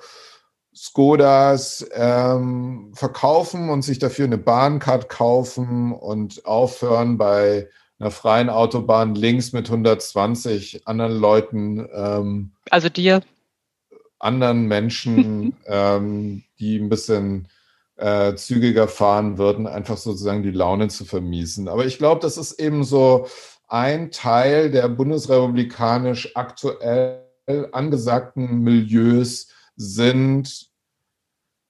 Skodas 0.74 1.86
ähm, 1.92 2.92
verkaufen 2.94 3.68
und 3.68 3.82
sich 3.82 3.98
dafür 3.98 4.24
eine 4.24 4.38
Bahncard 4.38 5.08
kaufen 5.08 5.92
und 5.92 6.46
aufhören 6.46 7.18
bei 7.18 7.68
einer 7.98 8.10
freien 8.10 8.48
Autobahn 8.48 9.14
links 9.14 9.52
mit 9.52 9.68
120 9.68 10.86
anderen 10.86 11.18
Leuten. 11.18 11.86
Ähm, 11.92 12.52
also 12.70 12.88
dir. 12.88 13.20
Anderen 14.20 14.66
Menschen, 14.66 15.54
ähm, 15.66 16.44
die 16.58 16.78
ein 16.78 16.88
bisschen 16.88 17.48
äh, 17.96 18.34
zügiger 18.34 18.88
fahren 18.88 19.36
würden, 19.36 19.66
einfach 19.66 19.96
sozusagen 19.96 20.42
die 20.42 20.52
Laune 20.52 20.88
zu 20.88 21.04
vermiesen. 21.04 21.68
Aber 21.68 21.84
ich 21.84 21.98
glaube, 21.98 22.20
das 22.20 22.36
ist 22.36 22.60
eben 22.60 22.84
so 22.84 23.26
ein 23.68 24.10
Teil 24.10 24.70
der 24.70 24.88
bundesrepublikanisch 24.88 26.36
aktuell 26.36 27.26
angesagten 27.72 28.62
Milieus, 28.62 29.48
sind 29.76 30.70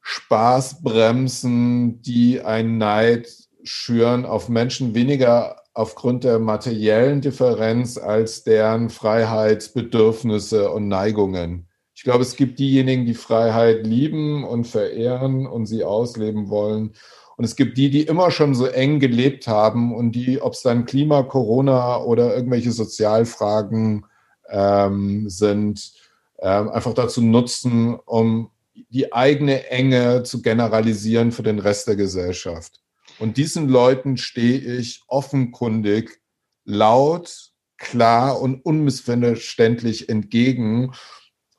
Spaßbremsen, 0.02 2.02
die 2.02 2.40
einen 2.40 2.78
Neid 2.78 3.28
schüren 3.62 4.24
auf 4.24 4.48
Menschen 4.48 4.94
weniger 4.94 5.56
aufgrund 5.74 6.24
der 6.24 6.38
materiellen 6.38 7.20
Differenz 7.20 7.96
als 7.96 8.42
deren 8.42 8.90
Freiheitsbedürfnisse 8.90 10.70
und 10.70 10.88
Neigungen. 10.88 11.68
Ich 12.00 12.04
glaube, 12.04 12.22
es 12.22 12.34
gibt 12.34 12.58
diejenigen, 12.58 13.04
die 13.04 13.12
Freiheit 13.12 13.86
lieben 13.86 14.42
und 14.42 14.66
verehren 14.66 15.46
und 15.46 15.66
sie 15.66 15.84
ausleben 15.84 16.48
wollen. 16.48 16.94
Und 17.36 17.44
es 17.44 17.56
gibt 17.56 17.76
die, 17.76 17.90
die 17.90 18.04
immer 18.04 18.30
schon 18.30 18.54
so 18.54 18.64
eng 18.64 19.00
gelebt 19.00 19.46
haben 19.46 19.94
und 19.94 20.12
die, 20.12 20.40
ob 20.40 20.54
es 20.54 20.62
dann 20.62 20.86
Klima, 20.86 21.24
Corona 21.24 22.02
oder 22.02 22.34
irgendwelche 22.34 22.72
Sozialfragen 22.72 24.06
ähm, 24.48 25.28
sind, 25.28 25.92
ähm, 26.38 26.70
einfach 26.70 26.94
dazu 26.94 27.20
nutzen, 27.20 27.98
um 28.06 28.50
die 28.88 29.12
eigene 29.12 29.68
Enge 29.68 30.22
zu 30.22 30.40
generalisieren 30.40 31.32
für 31.32 31.42
den 31.42 31.58
Rest 31.58 31.86
der 31.86 31.96
Gesellschaft. 31.96 32.80
Und 33.18 33.36
diesen 33.36 33.68
Leuten 33.68 34.16
stehe 34.16 34.56
ich 34.56 35.02
offenkundig, 35.06 36.22
laut, 36.64 37.50
klar 37.76 38.40
und 38.40 38.64
unmissverständlich 38.64 40.08
entgegen. 40.08 40.94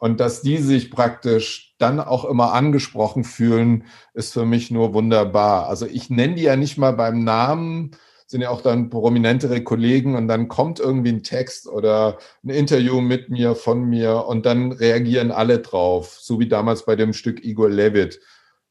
Und 0.01 0.19
dass 0.19 0.41
die 0.41 0.57
sich 0.57 0.89
praktisch 0.89 1.75
dann 1.77 1.99
auch 1.99 2.25
immer 2.25 2.53
angesprochen 2.53 3.23
fühlen, 3.23 3.83
ist 4.15 4.33
für 4.33 4.47
mich 4.47 4.71
nur 4.71 4.95
wunderbar. 4.95 5.67
Also 5.67 5.85
ich 5.85 6.09
nenne 6.09 6.33
die 6.33 6.41
ja 6.41 6.55
nicht 6.55 6.79
mal 6.79 6.93
beim 6.93 7.23
Namen, 7.23 7.91
sind 8.25 8.41
ja 8.41 8.49
auch 8.49 8.61
dann 8.61 8.89
prominentere 8.89 9.61
Kollegen 9.63 10.15
und 10.15 10.27
dann 10.27 10.47
kommt 10.47 10.79
irgendwie 10.79 11.11
ein 11.11 11.21
Text 11.21 11.67
oder 11.67 12.17
ein 12.43 12.49
Interview 12.49 12.99
mit 12.99 13.29
mir, 13.29 13.53
von 13.53 13.83
mir 13.83 14.25
und 14.25 14.47
dann 14.47 14.71
reagieren 14.71 15.29
alle 15.29 15.59
drauf, 15.59 16.17
so 16.19 16.39
wie 16.39 16.47
damals 16.47 16.83
bei 16.83 16.95
dem 16.95 17.13
Stück 17.13 17.45
Igor 17.45 17.69
Levit. 17.69 18.21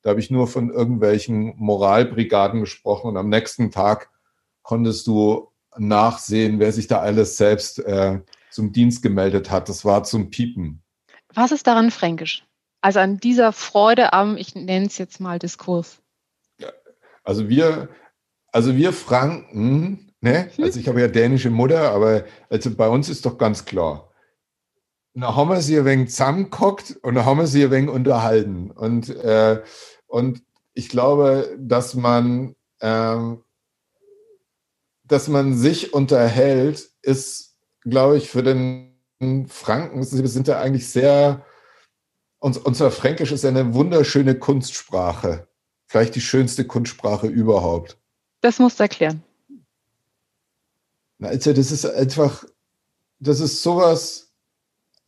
Da 0.03 0.11
habe 0.11 0.19
ich 0.19 0.33
nur 0.33 0.49
von 0.49 0.71
irgendwelchen 0.71 1.55
Moralbrigaden 1.59 2.59
gesprochen 2.59 3.07
und 3.07 3.17
am 3.17 3.29
nächsten 3.29 3.71
Tag 3.71 4.11
konntest 4.63 5.07
du 5.07 5.53
nachsehen, 5.79 6.59
wer 6.59 6.73
sich 6.73 6.89
da 6.89 6.99
alles 6.99 7.37
selbst 7.37 7.79
äh, 7.79 8.19
zum 8.51 8.73
Dienst 8.73 9.01
gemeldet 9.01 9.53
hat. 9.53 9.69
Das 9.69 9.85
war 9.85 10.03
zum 10.03 10.31
Piepen. 10.31 10.83
Was 11.35 11.53
ist 11.53 11.67
daran 11.67 11.91
fränkisch? 11.91 12.45
Also 12.81 13.01
an 13.01 13.19
dieser 13.19 13.53
Freude 13.53 14.13
am, 14.13 14.37
ich 14.37 14.55
nenne 14.55 14.87
es 14.87 14.99
jetzt 14.99 15.21
mal 15.21 15.39
Diskurs. 15.39 16.01
Ja, 16.59 16.71
also 17.25 17.49
wir, 17.49 17.89
also 18.53 18.75
wir 18.75 18.93
Franken, 18.93 20.13
ne? 20.21 20.51
Mhm. 20.57 20.65
Also 20.65 20.81
ich 20.81 20.89
habe 20.89 21.01
ja 21.01 21.09
dänische 21.09 21.51
Mutter, 21.51 21.91
aber 21.93 22.25
also 22.49 22.75
bei 22.75 22.89
uns 22.89 23.09
ist 23.09 23.27
doch 23.27 23.39
ganz 23.39 23.65
klar. 23.65 24.11
Da 25.15 25.35
haben 25.35 25.51
wir 25.51 25.61
sie 25.61 25.79
ein 25.79 25.85
wenig 25.85 26.11
zusammengeguckt 26.11 26.97
und 27.03 27.17
da 27.17 27.25
haben 27.25 27.39
wir 27.39 27.47
sie 27.47 27.65
ein 27.65 27.71
wenig 27.71 27.91
unterhalten. 27.91 28.71
Und, 28.71 29.11
äh, 29.11 29.63
und 30.07 30.43
ich 30.73 30.89
glaube, 30.89 31.55
dass 31.59 31.95
man, 31.95 32.55
äh, 32.79 33.19
dass 35.05 35.29
man 35.29 35.55
sich 35.55 35.93
unterhält, 35.93 36.89
ist, 37.03 37.57
glaube 37.83 38.19
ich, 38.19 38.31
für 38.31 38.43
den 38.43 38.90
Franken, 39.49 39.99
wir 39.99 40.29
sind 40.29 40.49
ja 40.49 40.61
eigentlich 40.61 40.89
sehr, 40.89 41.45
unser 42.39 42.91
Fränkisch 42.91 43.33
ist 43.33 43.45
ja 43.45 43.51
eine 43.51 43.75
wunderschöne 43.75 44.39
Kunstsprache. 44.39 45.47
Vielleicht 45.87 46.15
die 46.15 46.21
schönste 46.21 46.65
Kunstsprache 46.65 47.27
überhaupt. 47.27 47.99
Das 48.41 48.59
musst 48.59 48.79
du 48.79 48.85
erklären. 48.85 49.23
Also 51.21 51.53
das 51.53 51.71
ist 51.71 51.85
einfach, 51.85 52.45
das 53.19 53.41
ist 53.41 53.63
sowas 53.63 54.33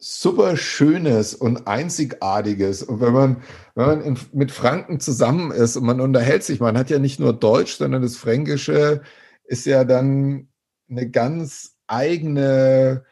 super 0.02 0.56
Schönes 0.56 1.34
und 1.34 1.68
Einzigartiges. 1.68 2.82
Und 2.82 3.00
wenn 3.00 3.12
man, 3.12 3.42
wenn 3.74 3.86
man 3.86 4.02
in, 4.02 4.18
mit 4.32 4.50
Franken 4.50 5.00
zusammen 5.00 5.52
ist 5.52 5.76
und 5.76 5.84
man 5.84 6.00
unterhält 6.00 6.42
sich, 6.42 6.60
man 6.60 6.76
hat 6.76 6.90
ja 6.90 6.98
nicht 6.98 7.20
nur 7.20 7.32
Deutsch, 7.32 7.76
sondern 7.76 8.02
das 8.02 8.16
Fränkische 8.16 9.02
ist 9.44 9.64
ja 9.64 9.84
dann 9.84 10.48
eine 10.90 11.08
ganz 11.08 11.76
eigene, 11.86 13.04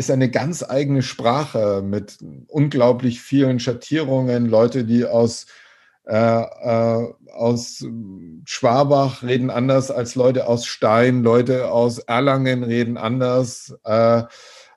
ist 0.00 0.10
eine 0.10 0.30
ganz 0.30 0.62
eigene 0.62 1.02
Sprache 1.02 1.82
mit 1.84 2.16
unglaublich 2.48 3.20
vielen 3.20 3.60
Schattierungen, 3.60 4.46
Leute, 4.46 4.84
die 4.84 5.04
aus 5.04 5.44
äh, 6.06 6.16
äh, 6.16 7.12
aus 7.34 7.86
Schwabach 8.46 9.22
reden 9.22 9.50
anders 9.50 9.90
als 9.90 10.14
Leute 10.14 10.46
aus 10.46 10.64
Stein, 10.64 11.22
Leute 11.22 11.70
aus 11.70 11.98
Erlangen 11.98 12.64
reden 12.64 12.96
anders 12.96 13.76
äh, 13.84 14.22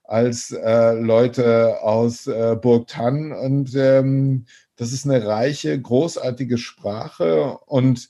als 0.03 0.51
äh, 0.51 0.91
Leute 0.91 1.81
aus 1.81 2.27
äh, 2.27 2.57
Burgtann. 2.61 3.31
Und 3.31 3.73
ähm, 3.75 4.45
das 4.75 4.91
ist 4.91 5.05
eine 5.05 5.25
reiche, 5.25 5.79
großartige 5.81 6.57
Sprache. 6.57 7.57
Und 7.65 8.09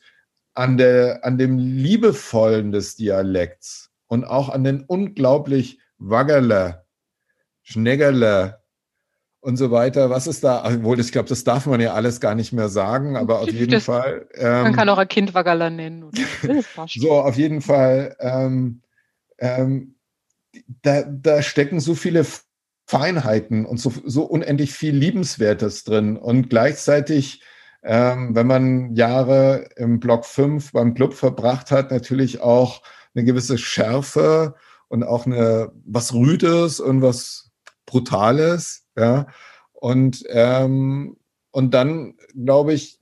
an, 0.56 0.78
der, 0.78 1.23
an 1.23 1.38
dem 1.38 1.60
Liebevollen 1.60 2.71
des 2.71 2.95
Dialekts 2.95 3.91
und 4.08 4.26
auch 4.26 4.49
an 4.49 4.63
den 4.63 4.82
unglaublich 4.82 5.80
Waggerle, 5.99 6.83
Schneggerle 7.63 8.60
und 9.39 9.58
so 9.58 9.71
weiter. 9.71 10.10
Was 10.10 10.28
ist 10.28 10.43
da? 10.43 10.63
Obwohl, 10.65 10.99
ich 10.99 11.12
glaube, 11.12 11.28
das 11.30 11.43
darf 11.43 11.65
man 11.65 11.82
ja 11.82 11.93
alles 11.93 12.19
gar 12.21 12.36
nicht 12.36 12.54
mehr 12.54 12.69
sagen, 12.69 13.17
aber 13.17 13.39
auf 13.39 13.52
jeden 13.52 13.71
Das- 13.71 13.86
Fall. 13.86 14.28
Man 14.39 14.67
ähm, 14.67 14.73
kann 14.73 14.89
auch 14.89 14.97
ein 14.97 15.08
Kind 15.08 15.34
Wagala 15.34 15.69
nennen. 15.69 16.10
So, 16.88 17.12
auf 17.13 17.36
jeden 17.36 17.62
Fall. 17.62 18.15
Ähm, 18.19 18.82
ähm, 19.39 19.95
da, 20.82 21.02
da 21.04 21.41
stecken 21.41 21.80
so 21.80 21.95
viele 21.95 22.26
Feinheiten 22.86 23.65
und 23.65 23.78
so, 23.80 23.91
so 24.06 24.23
unendlich 24.23 24.73
viel 24.73 24.95
Liebenswertes 24.95 25.84
drin. 25.84 26.15
Und 26.17 26.49
gleichzeitig, 26.49 27.41
ähm, 27.84 28.36
wenn 28.36 28.47
man 28.47 28.95
Jahre 28.95 29.69
im 29.76 29.99
Block 29.99 30.26
5 30.26 30.71
beim 30.73 30.93
Club 30.93 31.13
verbracht 31.13 31.71
hat, 31.71 31.91
natürlich 31.91 32.41
auch 32.41 32.82
eine 33.15 33.26
gewisse 33.26 33.58
Schärfe 33.58 34.56
und 34.88 35.04
auch 35.04 35.26
eine 35.26 35.71
was 35.86 36.13
Rüdes 36.13 36.80
und 36.80 37.02
was 37.02 37.42
Brutales. 37.86 38.86
Ja. 38.98 39.28
Und, 39.74 40.24
ähm, 40.30 41.17
und 41.52 41.74
dann, 41.74 42.15
glaube 42.34 42.74
ich, 42.74 43.00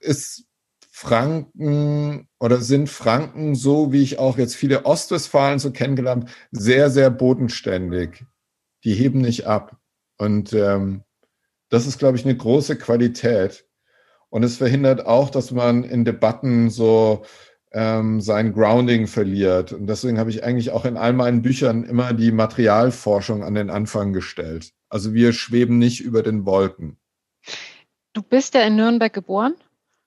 ist 0.00 0.44
Franken 0.90 2.28
oder 2.40 2.60
sind 2.60 2.88
Franken 2.88 3.54
so, 3.54 3.92
wie 3.92 4.02
ich 4.02 4.18
auch 4.18 4.36
jetzt 4.38 4.56
viele 4.56 4.84
Ostwestfalen 4.84 5.60
so 5.60 5.70
kennengelernt 5.70 6.28
sehr, 6.50 6.90
sehr 6.90 7.10
bodenständig. 7.10 8.24
Die 8.82 8.94
heben 8.94 9.20
nicht 9.20 9.46
ab. 9.46 9.76
Und 10.18 10.52
ähm, 10.52 11.04
das 11.68 11.86
ist, 11.86 11.98
glaube 11.98 12.16
ich, 12.16 12.24
eine 12.24 12.36
große 12.36 12.76
Qualität. 12.76 13.64
Und 14.28 14.42
es 14.42 14.56
verhindert 14.56 15.06
auch, 15.06 15.30
dass 15.30 15.52
man 15.52 15.84
in 15.84 16.04
Debatten 16.04 16.68
so 16.68 17.24
ähm, 17.72 18.20
sein 18.20 18.52
Grounding 18.52 19.06
verliert. 19.06 19.72
Und 19.72 19.86
deswegen 19.86 20.18
habe 20.18 20.30
ich 20.30 20.42
eigentlich 20.44 20.70
auch 20.70 20.84
in 20.84 20.96
all 20.96 21.12
meinen 21.12 21.42
Büchern 21.42 21.84
immer 21.84 22.12
die 22.12 22.32
Materialforschung 22.32 23.42
an 23.44 23.54
den 23.54 23.70
Anfang 23.70 24.12
gestellt. 24.12 24.72
Also 24.88 25.12
wir 25.14 25.32
schweben 25.32 25.78
nicht 25.78 26.00
über 26.00 26.22
den 26.22 26.46
Wolken. 26.46 26.96
Du 28.14 28.22
bist 28.22 28.54
ja 28.54 28.62
in 28.62 28.76
Nürnberg 28.76 29.12
geboren 29.12 29.54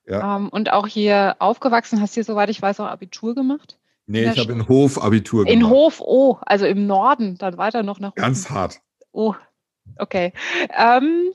Ja. 0.07 0.37
ähm, 0.37 0.49
und 0.49 0.71
auch 0.73 0.87
hier 0.87 1.35
aufgewachsen, 1.39 2.01
hast 2.01 2.15
hier, 2.15 2.23
soweit 2.23 2.49
ich 2.49 2.61
weiß, 2.61 2.79
auch 2.79 2.87
Abitur 2.87 3.35
gemacht. 3.35 3.77
Nee, 4.07 4.29
ich 4.29 4.39
habe 4.39 4.51
in 4.51 4.67
Hof 4.67 5.01
Abitur 5.01 5.47
In 5.47 5.59
gemacht. 5.59 5.73
Hof, 5.73 6.01
oh, 6.01 6.37
also 6.41 6.65
im 6.65 6.87
Norden, 6.87 7.37
dann 7.37 7.57
weiter 7.57 7.83
noch 7.83 7.99
nach 7.99 8.15
Ganz 8.15 8.45
Hofen. 8.45 8.55
hart. 8.55 8.81
Oh, 9.11 9.35
okay. 9.97 10.33
Ähm, 10.77 11.31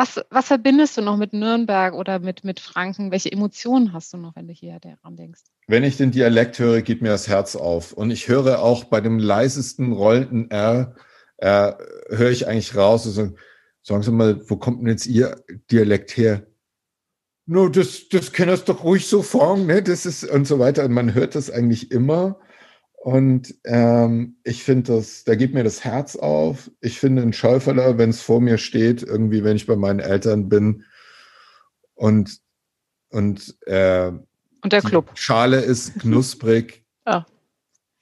was, 0.00 0.24
was 0.30 0.46
verbindest 0.46 0.96
du 0.96 1.02
noch 1.02 1.18
mit 1.18 1.34
Nürnberg 1.34 1.92
oder 1.92 2.20
mit, 2.20 2.42
mit 2.42 2.58
Franken? 2.58 3.10
Welche 3.10 3.30
Emotionen 3.30 3.92
hast 3.92 4.14
du 4.14 4.16
noch, 4.16 4.34
wenn 4.34 4.48
du 4.48 4.54
hier 4.54 4.78
daran 4.80 5.16
denkst? 5.16 5.42
Wenn 5.66 5.84
ich 5.84 5.98
den 5.98 6.10
Dialekt 6.10 6.58
höre, 6.58 6.80
geht 6.80 7.02
mir 7.02 7.10
das 7.10 7.28
Herz 7.28 7.54
auf. 7.54 7.92
Und 7.92 8.10
ich 8.10 8.26
höre 8.28 8.62
auch 8.62 8.84
bei 8.84 9.02
dem 9.02 9.18
leisesten 9.18 9.92
rollenden 9.92 10.50
R, 10.50 10.94
äh, 11.36 11.72
höre 12.08 12.30
ich 12.30 12.48
eigentlich 12.48 12.74
raus 12.74 13.04
und 13.04 13.12
so, 13.12 13.34
sagen 13.82 14.02
Sie 14.02 14.10
mal, 14.10 14.40
wo 14.48 14.56
kommt 14.56 14.80
denn 14.80 14.88
jetzt 14.88 15.06
Ihr 15.06 15.44
Dialekt 15.70 16.16
her? 16.16 16.46
No, 17.44 17.68
das, 17.68 18.08
das 18.08 18.32
kann 18.32 18.48
das 18.48 18.64
doch 18.64 18.84
ruhig 18.84 19.06
so 19.06 19.22
fahren, 19.22 19.66
ne? 19.66 19.82
Das 19.82 20.06
ist 20.06 20.24
und 20.24 20.46
so 20.46 20.58
weiter. 20.58 20.84
Und 20.84 20.92
man 20.92 21.12
hört 21.12 21.34
das 21.34 21.50
eigentlich 21.50 21.90
immer. 21.90 22.40
Und 23.02 23.54
ähm, 23.64 24.36
ich 24.44 24.62
finde 24.62 24.92
das, 24.92 25.24
da 25.24 25.34
geht 25.34 25.54
mir 25.54 25.64
das 25.64 25.84
Herz 25.84 26.16
auf. 26.16 26.70
Ich 26.82 27.00
finde 27.00 27.22
ein 27.22 27.32
Schäuferler, 27.32 27.96
wenn 27.96 28.10
es 28.10 28.20
vor 28.20 28.42
mir 28.42 28.58
steht, 28.58 29.02
irgendwie, 29.02 29.42
wenn 29.42 29.56
ich 29.56 29.66
bei 29.66 29.74
meinen 29.76 30.00
Eltern 30.00 30.50
bin 30.50 30.84
und 31.94 32.38
und 33.08 33.56
äh, 33.66 34.08
Und 34.62 34.72
der 34.72 34.82
Club. 34.82 35.12
Schale 35.14 35.60
ist 35.62 35.94
knusprig, 36.00 36.84
Ah. 37.06 37.24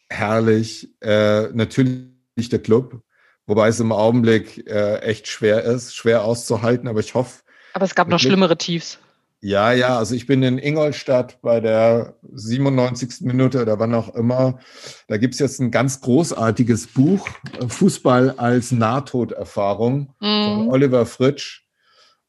herrlich. 0.09 0.93
Äh, 1.01 1.49
natürlich 1.53 2.49
der 2.51 2.59
Club, 2.59 3.01
wobei 3.47 3.69
es 3.69 3.79
im 3.79 3.93
Augenblick 3.93 4.67
äh, 4.69 4.99
echt 4.99 5.29
schwer 5.29 5.63
ist, 5.63 5.95
schwer 5.95 6.25
auszuhalten, 6.25 6.89
aber 6.89 6.99
ich 6.99 7.15
hoffe, 7.15 7.43
Aber 7.73 7.85
es 7.85 7.95
gab 7.95 8.09
noch 8.09 8.19
schlimmere 8.19 8.59
Tiefs. 8.59 8.99
Ja, 9.41 9.73
ja, 9.73 9.99
also 9.99 10.15
ich 10.15 10.27
bin 10.27 10.43
in 10.43 10.59
Ingolstadt 10.59 11.41
bei 11.43 11.61
der 11.61 12.15
97. 12.33 13.21
Minute 13.21 13.63
oder 13.63 13.79
wann 13.79 13.95
auch 13.95 14.15
immer. 14.15 14.59
Da 15.07 15.17
gibt's 15.17 15.39
jetzt 15.39 15.61
ein 15.61 15.71
ganz 15.71 16.01
großartiges 16.01 16.89
Buch, 16.89 17.29
äh, 17.61 17.69
Fußball 17.69 18.33
als 18.37 18.73
Nahtoderfahrung 18.73 20.15
von 20.19 20.65
Mhm. 20.65 20.69
Oliver 20.69 21.07
Fritsch. 21.07 21.65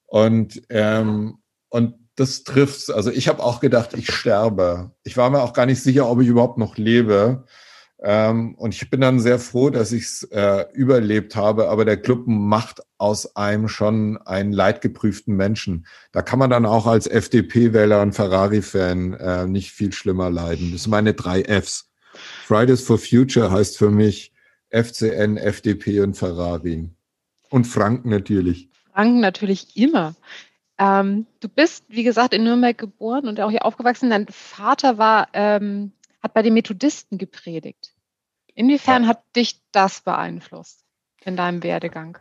Und, 0.06 0.62
ähm, 0.70 1.38
und 1.70 1.96
das 2.16 2.44
trifft's. 2.44 2.90
Also 2.90 3.12
ich 3.12 3.28
habe 3.28 3.44
auch 3.44 3.60
gedacht, 3.60 3.94
ich 3.96 4.12
sterbe. 4.12 4.92
Ich 5.04 5.18
war 5.18 5.30
mir 5.30 5.42
auch 5.42 5.54
gar 5.54 5.66
nicht 5.66 5.82
sicher, 5.82 6.10
ob 6.10 6.20
ich 6.22 6.28
überhaupt 6.28 6.58
noch 6.58 6.78
lebe. 6.78 7.46
Ähm, 8.02 8.56
und 8.56 8.74
ich 8.74 8.90
bin 8.90 9.02
dann 9.02 9.20
sehr 9.20 9.40
froh, 9.40 9.70
dass 9.70 9.92
ich 9.92 10.04
es 10.04 10.24
äh, 10.32 10.66
überlebt 10.74 11.36
habe. 11.36 11.70
Aber 11.70 11.84
der 11.84 11.98
Club 11.98 12.24
macht 12.28 12.82
aus 12.98 13.36
einem 13.36 13.68
schon 13.68 14.18
einen 14.26 14.54
leidgeprüften 14.54 15.36
Menschen. 15.36 15.86
Da 16.12 16.22
kann 16.22 16.40
man 16.40 16.50
dann 16.50 16.66
auch 16.66 16.86
als 16.86 17.08
FDP-Wähler 17.08 18.02
und 18.02 18.14
Ferrari-Fan 18.14 19.14
äh, 19.14 19.48
nicht 19.48 19.72
viel 19.72 19.92
schlimmer 19.92 20.30
leiden. 20.30 20.72
Das 20.72 20.84
sind 20.84 20.92
meine 20.92 21.14
drei 21.14 21.44
Fs. 21.44 21.90
Fridays 22.46 22.82
for 22.82 22.98
Future 22.98 23.52
heißt 23.52 23.78
für 23.78 23.92
mich 23.92 24.34
FCN, 24.70 25.38
FDP 25.38 26.02
und 26.02 26.16
Ferrari. 26.16 26.90
Und 27.50 27.66
Franken 27.66 28.10
natürlich. 28.10 28.70
Franken 28.94 29.20
natürlich 29.20 29.76
immer. 29.76 30.16
Ähm, 30.78 31.26
du 31.42 31.50
bist, 31.50 31.84
wie 31.90 32.04
gesagt, 32.04 32.34
in 32.34 32.44
Nürnberg 32.44 32.78
geboren 32.78 33.28
und 33.28 33.40
auch 33.42 33.50
hier 33.50 33.66
aufgewachsen. 33.66 34.10
Dein 34.10 34.28
Vater 34.28 34.98
war, 34.98 35.28
ähm, 35.34 35.92
hat 36.22 36.34
bei 36.34 36.42
den 36.42 36.54
Methodisten 36.54 37.18
gepredigt. 37.18 37.94
Inwiefern 38.54 39.08
hat 39.08 39.24
dich 39.36 39.62
das 39.72 40.02
beeinflusst 40.02 40.84
in 41.24 41.36
deinem 41.36 41.64
Werdegang? 41.64 42.18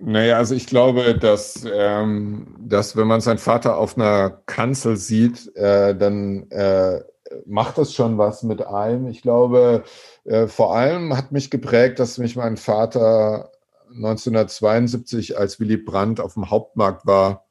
Naja, 0.00 0.36
also 0.36 0.54
ich 0.54 0.66
glaube, 0.66 1.18
dass, 1.18 1.66
ähm, 1.70 2.56
dass 2.60 2.96
wenn 2.96 3.06
man 3.08 3.20
seinen 3.20 3.38
Vater 3.38 3.76
auf 3.78 3.96
einer 3.96 4.30
Kanzel 4.46 4.96
sieht, 4.96 5.54
äh, 5.56 5.96
dann 5.96 6.48
äh, 6.50 7.00
macht 7.46 7.78
das 7.78 7.92
schon 7.92 8.16
was 8.16 8.42
mit 8.42 8.64
einem. 8.64 9.08
Ich 9.08 9.22
glaube, 9.22 9.84
äh, 10.24 10.46
vor 10.46 10.74
allem 10.74 11.16
hat 11.16 11.32
mich 11.32 11.50
geprägt, 11.50 11.98
dass 11.98 12.18
mich 12.18 12.36
mein 12.36 12.56
Vater 12.56 13.50
1972, 13.90 15.36
als 15.38 15.58
Willy 15.58 15.78
Brandt 15.78 16.20
auf 16.20 16.34
dem 16.34 16.50
Hauptmarkt 16.50 17.06
war, 17.06 17.46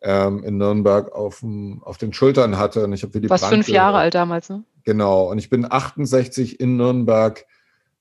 ähm, 0.00 0.42
in 0.44 0.56
Nürnberg 0.56 1.12
auf, 1.12 1.40
dem, 1.40 1.82
auf 1.84 1.98
den 1.98 2.12
Schultern 2.12 2.58
hatte. 2.58 2.84
Und 2.84 2.92
ich 2.92 3.02
habe 3.02 3.14
Willy 3.14 3.26
Du 3.26 3.30
warst 3.30 3.44
Brandt 3.44 3.66
fünf 3.66 3.68
Jahre 3.68 3.98
alt 3.98 4.14
damals, 4.14 4.48
ne? 4.48 4.64
Genau. 4.84 5.30
Und 5.30 5.38
ich 5.38 5.50
bin 5.50 5.70
68 5.70 6.60
in 6.60 6.76
Nürnberg, 6.76 7.44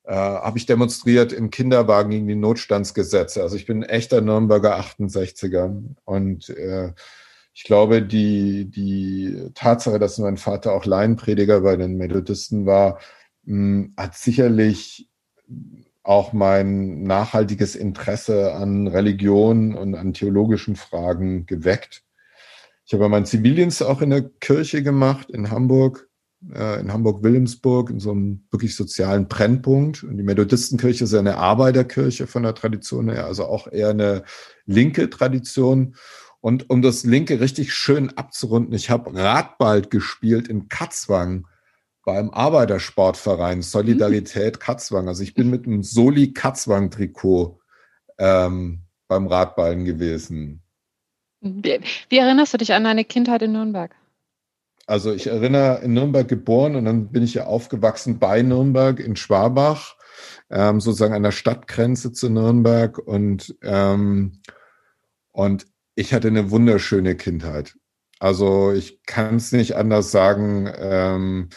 äh, 0.03 0.13
habe 0.15 0.57
ich 0.57 0.65
demonstriert 0.65 1.31
im 1.31 1.49
Kinderwagen 1.51 2.09
gegen 2.09 2.27
die 2.27 2.35
Notstandsgesetze. 2.35 3.41
Also 3.41 3.55
ich 3.55 3.65
bin 3.65 3.83
ein 3.83 3.89
echter 3.89 4.21
Nürnberger 4.21 4.79
68er. 4.79 5.83
Und 6.05 6.49
äh, 6.49 6.93
ich 7.53 7.63
glaube, 7.63 8.01
die, 8.01 8.65
die 8.65 9.51
Tatsache, 9.53 9.99
dass 9.99 10.17
mein 10.17 10.37
Vater 10.37 10.73
auch 10.73 10.85
Laienprediger 10.85 11.61
bei 11.61 11.75
den 11.75 11.97
Methodisten 11.97 12.65
war, 12.65 12.99
mh, 13.43 13.89
hat 13.97 14.15
sicherlich 14.15 15.09
auch 16.03 16.33
mein 16.33 17.03
nachhaltiges 17.03 17.75
Interesse 17.75 18.53
an 18.53 18.87
Religion 18.87 19.75
und 19.75 19.95
an 19.95 20.13
theologischen 20.13 20.75
Fragen 20.75 21.45
geweckt. 21.45 22.03
Ich 22.85 22.93
habe 22.93 23.07
meinen 23.07 23.25
Zivildienst 23.25 23.83
auch 23.83 24.01
in 24.01 24.09
der 24.09 24.23
Kirche 24.23 24.83
gemacht 24.83 25.29
in 25.29 25.51
Hamburg, 25.51 26.09
in 26.49 26.91
Hamburg-Wilhelmsburg, 26.91 27.91
in 27.91 27.99
so 27.99 28.12
einem 28.12 28.45
wirklich 28.49 28.75
sozialen 28.75 29.27
Brennpunkt. 29.27 30.04
Und 30.04 30.17
die 30.17 30.23
Methodistenkirche 30.23 31.04
ist 31.04 31.13
ja 31.13 31.19
eine 31.19 31.38
Arbeiterkirche 31.38 32.25
von 32.25 32.43
der 32.43 32.56
Tradition 32.56 33.10
her, 33.10 33.25
also 33.25 33.45
auch 33.45 33.67
eher 33.71 33.89
eine 33.89 34.23
linke 34.65 35.10
Tradition. 35.10 35.95
Und 36.39 36.71
um 36.71 36.82
das 36.82 37.04
Linke 37.04 37.39
richtig 37.39 37.73
schön 37.73 38.10
abzurunden, 38.17 38.73
ich 38.73 38.89
habe 38.89 39.13
Radball 39.13 39.84
gespielt 39.84 40.47
in 40.47 40.67
Katzwang 40.67 41.45
beim 42.04 42.32
Arbeitersportverein 42.32 43.62
Solidarität 43.62 44.60
Katzwang. 44.60 45.08
Also 45.08 45.21
ich 45.21 45.36
bin 45.36 45.51
mit 45.51 45.67
einem 45.67 45.84
Soli 45.84 46.34
Katzwang-Trikot 46.34 47.60
ähm, 48.17 48.82
beim 49.08 49.27
Radballen 49.27 49.86
gewesen. 49.86 50.63
Wie, 51.41 51.80
wie 52.10 52.17
erinnerst 52.17 52.54
du 52.56 52.58
dich 52.58 52.73
an 52.73 52.84
deine 52.84 53.06
Kindheit 53.06 53.43
in 53.43 53.51
Nürnberg? 53.51 53.95
Also 54.87 55.13
ich 55.13 55.27
erinnere, 55.27 55.81
in 55.83 55.93
Nürnberg 55.93 56.27
geboren 56.27 56.75
und 56.75 56.85
dann 56.85 57.11
bin 57.11 57.23
ich 57.23 57.33
ja 57.35 57.45
aufgewachsen 57.45 58.19
bei 58.19 58.41
Nürnberg 58.41 58.99
in 58.99 59.15
Schwabach, 59.15 59.95
ähm, 60.49 60.81
sozusagen 60.81 61.13
an 61.13 61.23
der 61.23 61.31
Stadtgrenze 61.31 62.11
zu 62.11 62.29
Nürnberg 62.29 62.97
und, 62.97 63.55
ähm, 63.63 64.41
und 65.31 65.67
ich 65.95 66.13
hatte 66.13 66.27
eine 66.27 66.51
wunderschöne 66.51 67.15
Kindheit. 67.15 67.75
Also 68.19 68.71
ich 68.71 69.03
kann 69.05 69.37
es 69.37 69.51
nicht 69.51 69.75
anders 69.75 70.11
sagen. 70.11 70.71
Ähm, 70.77 71.49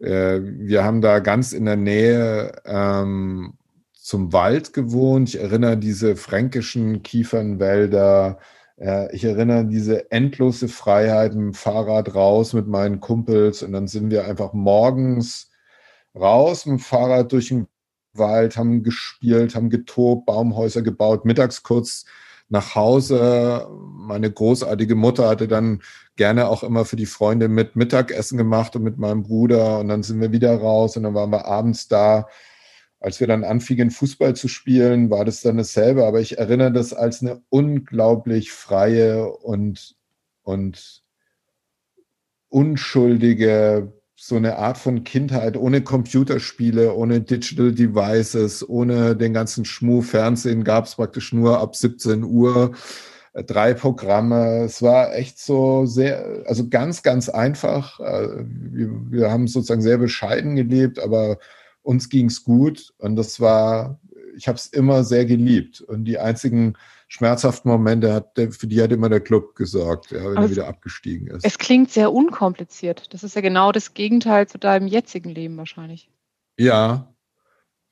äh, 0.00 0.40
wir 0.42 0.84
haben 0.84 1.00
da 1.00 1.18
ganz 1.20 1.52
in 1.52 1.64
der 1.64 1.76
Nähe 1.76 2.60
ähm, 2.64 3.54
zum 3.94 4.32
Wald 4.32 4.72
gewohnt. 4.72 5.30
Ich 5.30 5.40
erinnere 5.40 5.76
diese 5.76 6.16
fränkischen 6.16 7.02
Kiefernwälder. 7.02 8.38
Äh, 8.80 9.14
ich 9.14 9.24
erinnere 9.24 9.66
diese 9.66 10.10
endlose 10.10 10.68
Freiheit 10.68 11.34
mit 11.34 11.56
Fahrrad 11.56 12.14
raus 12.14 12.52
mit 12.52 12.66
meinen 12.66 13.00
Kumpels 13.00 13.62
und 13.62 13.72
dann 13.72 13.86
sind 13.86 14.10
wir 14.10 14.24
einfach 14.26 14.52
morgens 14.52 15.50
raus 16.14 16.66
mit 16.66 16.78
dem 16.78 16.82
Fahrrad 16.82 17.32
durch 17.32 17.48
den 17.48 17.66
Wald, 18.14 18.56
haben 18.56 18.82
gespielt, 18.82 19.54
haben 19.54 19.70
getobt, 19.70 20.26
Baumhäuser 20.26 20.82
gebaut, 20.82 21.24
mittags 21.24 21.62
kurz 21.62 22.06
nach 22.48 22.74
Hause. 22.74 23.68
Meine 23.70 24.30
großartige 24.32 24.96
Mutter 24.96 25.28
hatte 25.28 25.46
dann 25.48 25.82
gerne 26.16 26.48
auch 26.48 26.62
immer 26.64 26.84
für 26.84 26.96
die 26.96 27.06
Freunde 27.06 27.48
mit 27.48 27.76
Mittagessen 27.76 28.36
gemacht 28.36 28.74
und 28.76 28.82
mit 28.82 28.98
meinem 28.98 29.22
Bruder. 29.22 29.78
Und 29.78 29.88
dann 29.88 30.02
sind 30.02 30.20
wir 30.20 30.32
wieder 30.32 30.56
raus 30.56 30.96
und 30.96 31.04
dann 31.04 31.14
waren 31.14 31.30
wir 31.30 31.46
abends 31.46 31.88
da. 31.88 32.26
Als 33.00 33.18
wir 33.18 33.26
dann 33.26 33.44
anfingen, 33.44 33.90
Fußball 33.90 34.36
zu 34.36 34.46
spielen, 34.46 35.10
war 35.10 35.24
das 35.24 35.40
dann 35.40 35.56
dasselbe. 35.56 36.04
Aber 36.04 36.20
ich 36.20 36.38
erinnere 36.38 36.72
das 36.72 36.92
als 36.92 37.22
eine 37.22 37.42
unglaublich 37.48 38.52
freie 38.52 39.26
und, 39.26 39.96
und 40.42 41.02
unschuldige, 42.50 43.92
so 44.16 44.36
eine 44.36 44.58
Art 44.58 44.76
von 44.76 45.02
Kindheit 45.02 45.56
ohne 45.56 45.80
Computerspiele, 45.80 46.92
ohne 46.94 47.22
Digital 47.22 47.72
Devices, 47.72 48.68
ohne 48.68 49.16
den 49.16 49.32
ganzen 49.32 49.64
Schmuh. 49.64 50.02
Fernsehen 50.02 50.62
gab 50.62 50.84
es 50.84 50.96
praktisch 50.96 51.32
nur 51.32 51.58
ab 51.58 51.74
17 51.74 52.22
Uhr. 52.22 52.72
Äh, 53.32 53.44
drei 53.44 53.74
Programme. 53.74 54.64
Es 54.64 54.82
war 54.82 55.14
echt 55.14 55.38
so 55.38 55.86
sehr, 55.86 56.42
also 56.46 56.68
ganz, 56.68 57.02
ganz 57.02 57.30
einfach. 57.30 57.98
Äh, 58.00 58.44
wir, 58.44 58.90
wir 59.10 59.30
haben 59.30 59.48
sozusagen 59.48 59.82
sehr 59.82 59.98
bescheiden 59.98 60.56
gelebt, 60.56 60.98
aber 60.98 61.38
uns 61.90 62.08
ging 62.08 62.26
es 62.26 62.44
gut 62.44 62.94
und 62.98 63.16
das 63.16 63.40
war, 63.40 63.98
ich 64.36 64.46
habe 64.46 64.56
es 64.56 64.68
immer 64.68 65.02
sehr 65.02 65.26
geliebt. 65.26 65.80
Und 65.80 66.04
die 66.04 66.20
einzigen 66.20 66.76
schmerzhaften 67.08 67.68
Momente 67.68 68.12
hat, 68.12 68.30
für 68.36 68.68
die 68.68 68.80
hat 68.80 68.92
immer 68.92 69.08
der 69.08 69.20
Club 69.20 69.56
gesorgt, 69.56 70.12
ja, 70.12 70.22
wenn 70.22 70.36
Aber 70.36 70.46
er 70.46 70.50
wieder 70.50 70.68
abgestiegen 70.68 71.26
ist. 71.26 71.44
Es 71.44 71.58
klingt 71.58 71.90
sehr 71.90 72.12
unkompliziert. 72.12 73.12
Das 73.12 73.24
ist 73.24 73.34
ja 73.34 73.40
genau 73.40 73.72
das 73.72 73.94
Gegenteil 73.94 74.46
zu 74.46 74.58
deinem 74.58 74.86
jetzigen 74.86 75.30
Leben 75.30 75.56
wahrscheinlich. 75.56 76.08
Ja, 76.56 77.12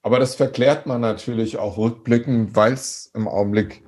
aber 0.03 0.21
das 0.21 0.37
verklärt 0.37 0.87
man 0.87 1.01
natürlich 1.01 1.59
auch 1.59 1.77
rückblickend, 1.77 2.55
weil 2.55 2.75
es 2.75 3.11
im 3.15 3.27
Augenblick 3.27 3.83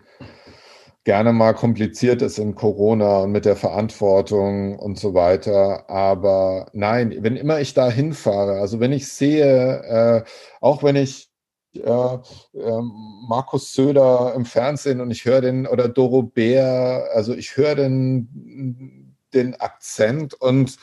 gerne 1.05 1.33
mal 1.33 1.55
kompliziert 1.55 2.23
ist 2.23 2.39
in 2.39 2.55
Corona 2.55 3.21
und 3.21 3.33
mit 3.33 3.45
der 3.45 3.57
Verantwortung 3.57 4.79
und 4.79 4.99
so 4.99 5.15
weiter. 5.15 5.89
Aber 5.89 6.67
nein, 6.73 7.17
wenn 7.21 7.37
immer 7.37 7.61
ich 7.61 7.75
da 7.75 7.91
hinfahre, 7.91 8.61
also 8.61 8.81
wenn 8.81 8.93
ich 8.93 9.09
sehe, 9.09 9.83
äh, 9.83 10.25
auch 10.61 10.83
wenn 10.83 10.97
ich 10.97 11.31
äh, 11.75 11.81
äh, 11.81 12.83
Markus 13.29 13.73
Söder 13.73 14.35
im 14.35 14.45
Fernsehen 14.45 15.01
und 15.01 15.11
ich 15.11 15.25
höre 15.25 15.41
den, 15.41 15.67
oder 15.67 15.89
Doro 15.89 16.23
Bär, 16.23 17.09
also 17.15 17.33
ich 17.35 17.57
höre 17.57 17.77
den, 17.77 19.17
den 19.33 19.55
Akzent 19.61 20.35
und 20.35 20.77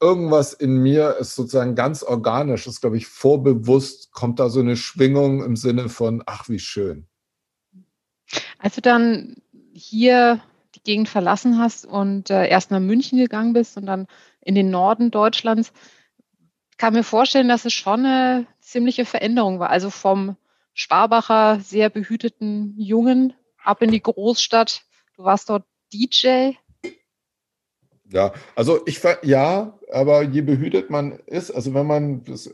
irgendwas 0.00 0.54
in 0.54 0.78
mir 0.78 1.16
ist 1.20 1.34
sozusagen 1.34 1.74
ganz 1.74 2.02
organisch, 2.02 2.66
ist, 2.66 2.80
glaube 2.80 2.96
ich, 2.96 3.06
vorbewusst, 3.06 4.12
kommt 4.12 4.40
da 4.40 4.48
so 4.48 4.60
eine 4.60 4.76
Schwingung 4.76 5.44
im 5.44 5.56
Sinne 5.56 5.90
von, 5.90 6.22
ach, 6.24 6.48
wie 6.48 6.58
schön. 6.58 7.06
Als 8.58 8.76
du 8.76 8.80
dann 8.80 9.36
hier 9.80 10.40
die 10.74 10.82
Gegend 10.82 11.08
verlassen 11.08 11.58
hast 11.58 11.86
und 11.86 12.30
äh, 12.30 12.46
erst 12.48 12.70
nach 12.70 12.80
München 12.80 13.18
gegangen 13.18 13.52
bist 13.52 13.76
und 13.76 13.86
dann 13.86 14.06
in 14.40 14.54
den 14.54 14.70
Norden 14.70 15.10
Deutschlands, 15.10 15.72
kann 16.78 16.94
mir 16.94 17.04
vorstellen, 17.04 17.48
dass 17.48 17.64
es 17.64 17.72
schon 17.72 18.06
eine 18.06 18.46
ziemliche 18.60 19.04
Veränderung 19.04 19.58
war. 19.58 19.70
Also 19.70 19.90
vom 19.90 20.36
Sparbacher 20.72 21.60
sehr 21.60 21.90
behüteten 21.90 22.74
Jungen 22.78 23.34
ab 23.62 23.82
in 23.82 23.90
die 23.90 24.02
Großstadt. 24.02 24.82
Du 25.16 25.24
warst 25.24 25.50
dort 25.50 25.64
DJ. 25.92 26.52
Ja, 28.08 28.32
also 28.56 28.80
ich 28.86 29.02
ja, 29.22 29.78
aber 29.92 30.22
je 30.22 30.40
behütet 30.40 30.90
man 30.90 31.12
ist, 31.26 31.50
also 31.50 31.74
wenn 31.74 31.86
man 31.86 32.24
das 32.24 32.50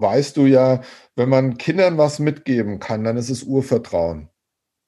weißt 0.00 0.36
du 0.36 0.46
ja, 0.46 0.80
wenn 1.14 1.28
man 1.28 1.58
Kindern 1.58 1.98
was 1.98 2.18
mitgeben 2.18 2.80
kann, 2.80 3.04
dann 3.04 3.16
ist 3.16 3.30
es 3.30 3.42
Urvertrauen. 3.42 4.30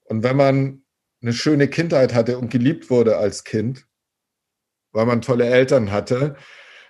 Und 0.05 0.23
wenn 0.23 0.37
man 0.37 0.82
eine 1.23 1.33
schöne 1.33 1.69
Kindheit 1.69 2.15
hatte 2.15 2.39
und 2.39 2.51
geliebt 2.51 2.91
wurde 2.91 3.17
als 3.17 3.45
Kind, 3.45 3.87
weil 4.93 5.07
man 5.07 5.23
tolle 5.23 5.47
Eltern 5.47 5.93
hatte, 5.93 6.37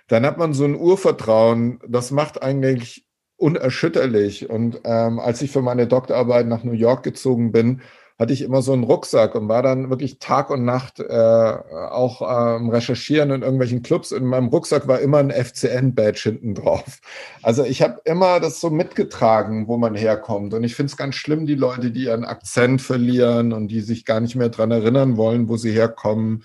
dann 0.07 0.25
hat 0.25 0.37
man 0.37 0.53
so 0.53 0.65
ein 0.65 0.75
Urvertrauen, 0.75 1.79
das 1.87 2.11
macht 2.11 2.41
eigentlich 2.41 3.07
unerschütterlich. 3.37 4.49
Und 4.49 4.81
ähm, 4.83 5.19
als 5.19 5.41
ich 5.41 5.51
für 5.51 5.61
meine 5.61 5.87
Doktorarbeit 5.87 6.47
nach 6.47 6.63
New 6.63 6.73
York 6.73 7.03
gezogen 7.03 7.51
bin, 7.51 7.81
hatte 8.19 8.33
ich 8.33 8.41
immer 8.41 8.61
so 8.61 8.73
einen 8.73 8.83
Rucksack 8.83 9.35
und 9.35 9.49
war 9.49 9.63
dann 9.63 9.89
wirklich 9.89 10.19
Tag 10.19 10.49
und 10.49 10.65
Nacht 10.65 10.99
äh, 10.99 11.13
auch 11.13 12.21
ähm, 12.21 12.69
recherchieren 12.69 13.31
in 13.31 13.41
irgendwelchen 13.41 13.81
Clubs. 13.81 14.11
In 14.11 14.25
meinem 14.25 14.47
Rucksack 14.47 14.87
war 14.87 14.99
immer 14.99 15.17
ein 15.17 15.31
FCN-Badge 15.31 16.21
hinten 16.23 16.55
drauf. 16.55 16.99
Also 17.41 17.63
ich 17.65 17.81
habe 17.81 18.01
immer 18.05 18.39
das 18.39 18.61
so 18.61 18.69
mitgetragen, 18.69 19.67
wo 19.67 19.77
man 19.77 19.95
herkommt. 19.95 20.53
Und 20.53 20.63
ich 20.63 20.75
finde 20.75 20.91
es 20.91 20.97
ganz 20.97 21.15
schlimm, 21.15 21.45
die 21.45 21.55
Leute, 21.55 21.91
die 21.91 22.05
ihren 22.05 22.25
Akzent 22.25 22.81
verlieren 22.81 23.51
und 23.51 23.69
die 23.69 23.81
sich 23.81 24.05
gar 24.05 24.19
nicht 24.19 24.35
mehr 24.35 24.49
dran 24.49 24.71
erinnern 24.71 25.17
wollen, 25.17 25.49
wo 25.49 25.57
sie 25.57 25.71
herkommen 25.71 26.43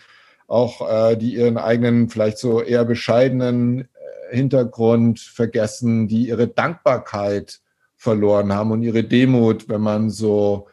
auch 0.49 0.91
äh, 0.91 1.17
die 1.17 1.35
ihren 1.35 1.59
eigenen, 1.59 2.09
vielleicht 2.09 2.39
so 2.39 2.63
eher 2.63 2.85
bescheidenen 2.85 3.83
äh, 3.83 4.35
Hintergrund 4.35 5.21
vergessen, 5.21 6.09
die 6.09 6.29
ihre 6.29 6.49
Dankbarkeit 6.49 7.61
verloren 7.97 8.53
haben 8.53 8.73
und 8.73 8.83
ihre 8.83 9.05
Demut, 9.05 9.69
wenn 9.69 9.83
man 9.83 10.11
so 10.11 10.67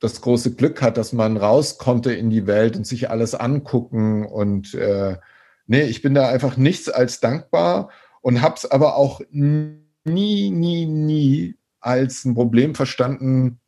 das 0.00 0.20
große 0.20 0.54
Glück 0.54 0.82
hat, 0.82 0.96
dass 0.96 1.12
man 1.12 1.36
raus 1.36 1.78
konnte 1.78 2.12
in 2.12 2.30
die 2.30 2.46
Welt 2.46 2.76
und 2.76 2.86
sich 2.86 3.10
alles 3.10 3.34
angucken. 3.34 4.26
Und 4.26 4.74
äh, 4.74 5.16
nee, 5.66 5.84
ich 5.84 6.02
bin 6.02 6.14
da 6.14 6.28
einfach 6.28 6.56
nichts 6.56 6.88
als 6.88 7.20
dankbar 7.20 7.90
und 8.20 8.42
habe 8.42 8.56
es 8.56 8.70
aber 8.70 8.96
auch 8.96 9.20
nie, 9.30 9.80
nie, 10.04 10.86
nie 10.86 11.56
als 11.80 12.24
ein 12.24 12.34
Problem 12.34 12.74
verstanden. 12.74 13.60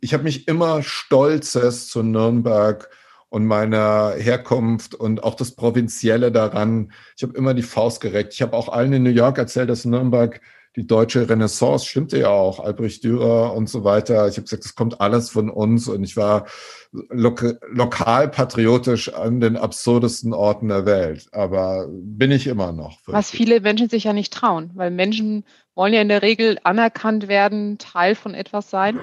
Ich 0.00 0.12
habe 0.12 0.24
mich 0.24 0.48
immer 0.48 0.82
stolzes 0.82 1.88
zu 1.88 2.02
Nürnberg 2.02 2.90
und 3.28 3.46
meiner 3.46 4.14
Herkunft 4.18 4.94
und 4.94 5.24
auch 5.24 5.36
das 5.36 5.52
Provinzielle 5.52 6.30
daran. 6.32 6.92
Ich 7.16 7.22
habe 7.22 7.34
immer 7.34 7.54
die 7.54 7.62
Faust 7.62 8.02
gereckt. 8.02 8.34
Ich 8.34 8.42
habe 8.42 8.54
auch 8.54 8.68
allen 8.68 8.92
in 8.92 9.04
New 9.04 9.10
York 9.10 9.38
erzählt, 9.38 9.70
dass 9.70 9.86
Nürnberg 9.86 10.40
die 10.76 10.86
deutsche 10.86 11.28
Renaissance 11.28 11.86
stimmte 11.86 12.18
ja 12.18 12.28
auch, 12.28 12.60
Albrecht 12.60 13.04
Dürer 13.04 13.54
und 13.54 13.68
so 13.68 13.84
weiter. 13.84 14.26
Ich 14.28 14.36
habe 14.36 14.42
gesagt, 14.42 14.64
das 14.64 14.74
kommt 14.74 15.00
alles 15.00 15.30
von 15.30 15.50
uns 15.50 15.88
und 15.88 16.02
ich 16.02 16.16
war 16.16 16.46
lo 16.90 17.34
lokal 17.68 18.28
patriotisch 18.28 19.12
an 19.12 19.40
den 19.40 19.56
absurdesten 19.56 20.32
Orten 20.32 20.68
der 20.68 20.86
Welt. 20.86 21.28
Aber 21.32 21.88
bin 21.90 22.30
ich 22.30 22.46
immer 22.46 22.72
noch. 22.72 22.98
Was 23.06 23.30
viele 23.30 23.60
Menschen 23.60 23.88
sich 23.88 24.04
ja 24.04 24.12
nicht 24.12 24.32
trauen, 24.32 24.70
weil 24.74 24.90
Menschen 24.90 25.44
wollen 25.74 25.92
ja 25.92 26.00
in 26.00 26.08
der 26.08 26.22
Regel 26.22 26.58
anerkannt 26.64 27.28
werden, 27.28 27.78
Teil 27.78 28.14
von 28.14 28.34
etwas 28.34 28.70
sein. 28.70 29.00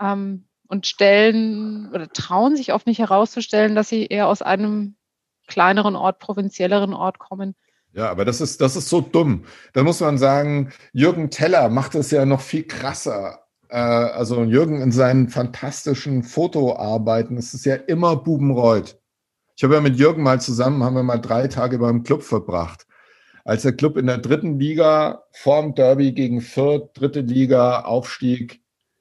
Ähm, 0.00 0.44
und 0.70 0.86
stellen 0.86 1.90
oder 1.92 2.08
trauen 2.12 2.56
sich 2.56 2.72
oft 2.72 2.86
nicht 2.86 3.00
herauszustellen, 3.00 3.74
dass 3.74 3.88
sie 3.88 4.06
eher 4.06 4.28
aus 4.28 4.40
einem 4.40 4.94
kleineren 5.48 5.96
Ort, 5.96 6.20
provinzielleren 6.20 6.94
Ort 6.94 7.18
kommen. 7.18 7.56
Ja, 7.92 8.10
aber 8.10 8.24
das 8.24 8.40
ist, 8.40 8.60
das 8.60 8.76
ist 8.76 8.88
so 8.88 9.00
dumm. 9.00 9.44
Da 9.72 9.82
muss 9.82 10.00
man 10.00 10.16
sagen, 10.16 10.70
Jürgen 10.92 11.30
Teller 11.30 11.68
macht 11.68 11.94
es 11.94 12.10
ja 12.10 12.24
noch 12.24 12.40
viel 12.40 12.64
krasser. 12.64 13.40
Äh, 13.68 13.76
also 13.76 14.44
Jürgen 14.44 14.80
in 14.80 14.92
seinen 14.92 15.28
fantastischen 15.28 16.22
Fotoarbeiten, 16.22 17.36
es 17.36 17.54
ist 17.54 17.64
ja 17.64 17.74
immer 17.74 18.16
Bubenreuth. 18.16 18.98
Ich 19.56 19.64
habe 19.64 19.74
ja 19.74 19.80
mit 19.80 19.96
Jürgen 19.96 20.22
mal 20.22 20.40
zusammen, 20.40 20.82
haben 20.84 20.94
wir 20.94 21.02
mal 21.02 21.18
drei 21.18 21.48
Tage 21.48 21.78
beim 21.78 22.02
Club 22.02 22.22
verbracht. 22.22 22.86
Als 23.44 23.62
der 23.62 23.72
Club 23.72 23.96
in 23.96 24.06
der 24.06 24.18
dritten 24.18 24.58
Liga 24.58 25.24
vorm 25.32 25.74
Derby 25.74 26.12
gegen 26.12 26.40
Fürth, 26.40 26.90
dritte 26.94 27.20
Liga, 27.20 27.80
Aufstieg, 27.80 28.60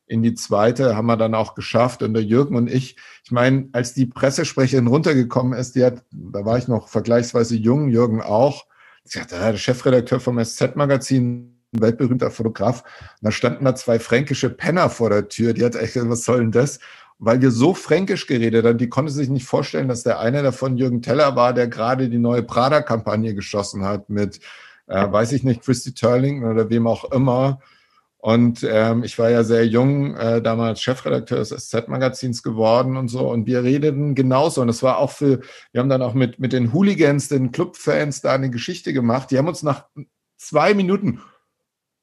in 0.10 0.24
die 0.24 0.34
zweite, 0.34 0.96
haben 0.96 1.06
wir 1.06 1.18
dann 1.18 1.36
auch 1.36 1.54
geschafft. 1.54 2.02
Und 2.02 2.16
der 2.16 2.24
Jürgen 2.24 2.56
und 2.56 2.70
ich, 2.70 2.98
ich 3.24 3.32
meine, 3.32 3.70
als 3.74 3.94
die 3.94 4.08
Pressesprecherin 4.08 4.88
runtergekommen 4.88 5.58
ist, 5.58 5.76
die 5.76 5.86
hat, 5.86 6.04
da 6.12 6.44
war 6.46 6.58
ich 6.58 6.68
noch 6.68 6.88
vergleichsweise 6.88 7.56
jung, 7.56 7.90
Jürgen 7.90 8.22
auch, 8.22 8.66
sie 9.12 9.22
hat, 9.22 9.32
der 9.32 9.58
Chefredakteur 9.58 10.20
vom 10.20 10.44
SZ-Magazin, 10.44 11.56
ein 11.74 11.82
weltberühmter 11.82 12.32
Fotograf, 12.32 12.84
und 12.84 13.26
da 13.26 13.32
standen 13.32 13.66
da 13.66 13.76
zwei 13.76 14.00
fränkische 14.00 14.50
Penner 14.50 14.90
vor 14.90 15.10
der 15.10 15.28
Tür, 15.28 15.54
die 15.54 15.64
hat 15.64 15.76
echt 15.76 15.94
gesagt, 15.94 16.12
was 16.12 16.26
soll 16.26 16.40
denn 16.40 16.52
das? 16.52 16.80
Weil 17.20 17.42
wir 17.42 17.52
so 17.52 17.74
fränkisch 17.74 18.28
geredet 18.28 18.66
haben, 18.66 18.78
die 18.78 18.90
konnte 18.90 19.12
sich 19.12 19.30
nicht 19.30 19.46
vorstellen, 19.46 19.90
dass 19.90 20.04
der 20.04 20.20
eine 20.20 20.42
davon 20.42 20.78
Jürgen 20.78 21.02
Teller 21.02 21.36
war, 21.36 21.54
der 21.54 21.68
gerade 21.68 22.10
die 22.10 22.18
neue 22.18 22.44
Prada-Kampagne 22.44 23.36
geschossen 23.36 23.84
hat 23.84 24.10
mit, 24.10 24.40
äh, 24.88 25.12
weiß 25.12 25.34
ich 25.34 25.44
nicht, 25.44 25.62
Christy 25.62 25.94
Turling 25.94 26.46
oder 26.46 26.70
wem 26.70 26.88
auch 26.88 27.12
immer. 27.12 27.60
Und 28.22 28.68
ähm, 28.70 29.04
ich 29.04 29.18
war 29.18 29.30
ja 29.30 29.44
sehr 29.44 29.66
jung, 29.66 30.16
äh, 30.18 30.42
damals 30.42 30.82
Chefredakteur 30.82 31.40
des 31.40 31.50
SZ-Magazins 31.50 32.44
geworden 32.44 32.98
und 32.98 33.08
so. 33.08 33.30
Und 33.30 33.48
wir 33.48 33.64
redeten 33.64 34.14
genauso. 34.14 34.62
Und 34.62 34.68
es 34.68 34.84
war 34.84 34.98
auch 34.98 35.12
für, 35.12 35.40
wir 35.72 35.80
haben 35.80 35.90
dann 35.90 36.02
auch 36.02 36.14
mit, 36.14 36.38
mit 36.38 36.52
den 36.52 36.74
Hooligans, 36.74 37.30
den 37.30 37.54
Clubfans 37.54 38.20
da 38.20 38.34
eine 38.34 38.50
Geschichte 38.50 38.92
gemacht. 38.92 39.32
Die 39.32 39.38
haben 39.38 39.48
uns 39.48 39.64
nach 39.64 39.86
zwei 40.36 40.74
Minuten, 40.74 41.22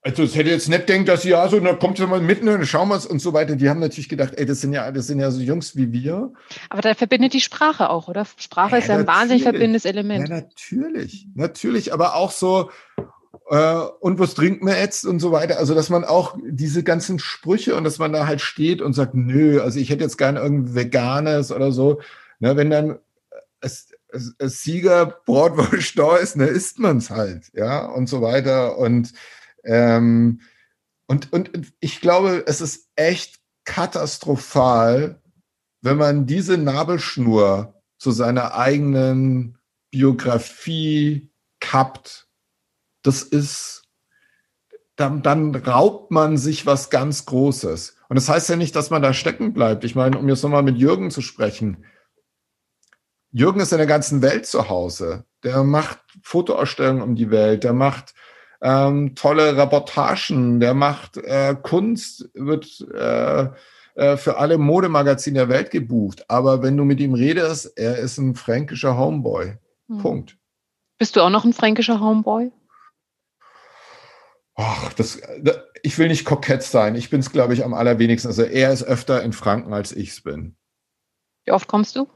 also 0.06 0.22
es 0.22 0.36
hätte 0.36 0.50
jetzt 0.50 0.68
nicht 0.68 0.88
denkt, 0.88 1.08
dass 1.08 1.24
ja 1.24 1.48
so, 1.48 1.58
da 1.58 1.74
kommt 1.74 1.98
mal 1.98 2.20
mitten 2.20 2.48
und 2.48 2.64
schauen 2.64 2.88
wir 2.88 2.94
es 2.94 3.06
und 3.06 3.18
so 3.18 3.32
weiter. 3.32 3.56
Die 3.56 3.68
haben 3.68 3.80
natürlich 3.80 4.08
gedacht, 4.08 4.34
ey, 4.36 4.46
das 4.46 4.60
sind 4.60 4.72
ja, 4.72 4.92
das 4.92 5.08
sind 5.08 5.18
ja 5.18 5.32
so 5.32 5.40
Jungs 5.40 5.74
wie 5.74 5.92
wir. 5.92 6.32
Aber 6.70 6.80
da 6.80 6.94
verbindet 6.94 7.32
die 7.32 7.40
Sprache 7.40 7.90
auch, 7.90 8.06
oder? 8.06 8.24
Sprache 8.36 8.72
ja, 8.72 8.78
ist 8.78 8.86
ja 8.86 8.98
ein 8.98 9.06
wahnsinnig 9.08 9.42
verbindendes 9.42 9.84
Element. 9.84 10.28
Ja, 10.28 10.36
natürlich, 10.36 11.26
natürlich. 11.34 11.92
Aber 11.92 12.14
auch 12.14 12.30
so, 12.30 12.70
äh, 13.48 13.76
und 14.00 14.18
was 14.18 14.34
trinkt 14.34 14.62
man 14.62 14.74
jetzt 14.74 15.04
und 15.04 15.20
so 15.20 15.32
weiter. 15.32 15.58
Also, 15.58 15.74
dass 15.74 15.90
man 15.90 16.04
auch 16.04 16.36
diese 16.44 16.82
ganzen 16.82 17.18
Sprüche 17.18 17.76
und 17.76 17.84
dass 17.84 17.98
man 17.98 18.12
da 18.12 18.26
halt 18.26 18.40
steht 18.40 18.82
und 18.82 18.92
sagt, 18.92 19.14
nö, 19.14 19.60
also 19.60 19.78
ich 19.78 19.90
hätte 19.90 20.04
jetzt 20.04 20.18
gerne 20.18 20.40
irgendein 20.40 20.74
Veganes 20.74 21.52
oder 21.52 21.72
so. 21.72 22.00
Ne, 22.38 22.56
wenn 22.56 22.70
dann 22.70 22.98
es, 23.60 23.88
es, 24.08 24.34
es 24.38 24.62
Sieger 24.62 25.06
Bratwurst 25.26 25.98
da 25.98 26.16
ist, 26.16 26.36
ne, 26.36 26.46
isst 26.46 26.78
man 26.78 26.98
es 26.98 27.10
halt, 27.10 27.50
ja, 27.54 27.86
und 27.86 28.08
so 28.08 28.20
weiter. 28.22 28.78
Und, 28.78 29.12
ähm, 29.64 30.40
und, 31.06 31.32
und 31.32 31.72
ich 31.80 32.00
glaube, 32.00 32.44
es 32.46 32.60
ist 32.60 32.88
echt 32.96 33.40
katastrophal, 33.64 35.20
wenn 35.82 35.96
man 35.96 36.26
diese 36.26 36.58
Nabelschnur 36.58 37.74
zu 37.98 38.10
seiner 38.10 38.54
eigenen 38.54 39.58
Biografie 39.90 41.30
kappt. 41.60 42.25
Das 43.06 43.22
ist, 43.22 43.84
dann, 44.96 45.22
dann 45.22 45.54
raubt 45.54 46.10
man 46.10 46.36
sich 46.36 46.66
was 46.66 46.90
ganz 46.90 47.24
Großes. 47.26 47.96
Und 48.08 48.16
das 48.16 48.28
heißt 48.28 48.48
ja 48.48 48.56
nicht, 48.56 48.74
dass 48.74 48.90
man 48.90 49.02
da 49.02 49.12
stecken 49.12 49.52
bleibt. 49.52 49.84
Ich 49.84 49.94
meine, 49.94 50.18
um 50.18 50.28
jetzt 50.28 50.42
nochmal 50.42 50.64
mit 50.64 50.76
Jürgen 50.76 51.10
zu 51.12 51.20
sprechen. 51.20 51.84
Jürgen 53.30 53.60
ist 53.60 53.72
in 53.72 53.78
der 53.78 53.86
ganzen 53.86 54.22
Welt 54.22 54.46
zu 54.46 54.68
Hause. 54.68 55.24
Der 55.44 55.62
macht 55.62 56.00
Fotoausstellungen 56.22 57.02
um 57.02 57.14
die 57.14 57.30
Welt. 57.30 57.62
Der 57.62 57.74
macht 57.74 58.14
ähm, 58.60 59.14
tolle 59.14 59.56
Reportagen. 59.56 60.58
Der 60.58 60.74
macht 60.74 61.16
äh, 61.18 61.54
Kunst, 61.62 62.28
wird 62.34 62.86
äh, 62.92 63.48
äh, 63.94 64.16
für 64.16 64.38
alle 64.38 64.58
Modemagazine 64.58 65.38
der 65.38 65.48
Welt 65.48 65.70
gebucht. 65.70 66.24
Aber 66.28 66.62
wenn 66.62 66.76
du 66.76 66.84
mit 66.84 66.98
ihm 66.98 67.14
redest, 67.14 67.72
er 67.76 67.98
ist 67.98 68.18
ein 68.18 68.34
fränkischer 68.34 68.96
Homeboy. 68.98 69.58
Hm. 69.88 69.98
Punkt. 69.98 70.36
Bist 70.98 71.14
du 71.14 71.20
auch 71.20 71.30
noch 71.30 71.44
ein 71.44 71.52
fränkischer 71.52 72.00
Homeboy? 72.00 72.50
Ach, 74.56 74.92
das, 74.94 75.20
ich 75.82 75.98
will 75.98 76.08
nicht 76.08 76.24
kokett 76.24 76.62
sein. 76.62 76.94
Ich 76.94 77.10
bin 77.10 77.20
es, 77.20 77.30
glaube 77.30 77.52
ich, 77.52 77.62
am 77.62 77.74
allerwenigsten. 77.74 78.28
Also 78.28 78.42
er 78.42 78.72
ist 78.72 78.82
öfter 78.82 79.22
in 79.22 79.34
Franken, 79.34 79.74
als 79.74 79.92
ich 79.92 80.10
es 80.10 80.22
bin. 80.22 80.56
Wie 81.44 81.52
oft 81.52 81.68
kommst 81.68 81.94
du? 81.94 82.08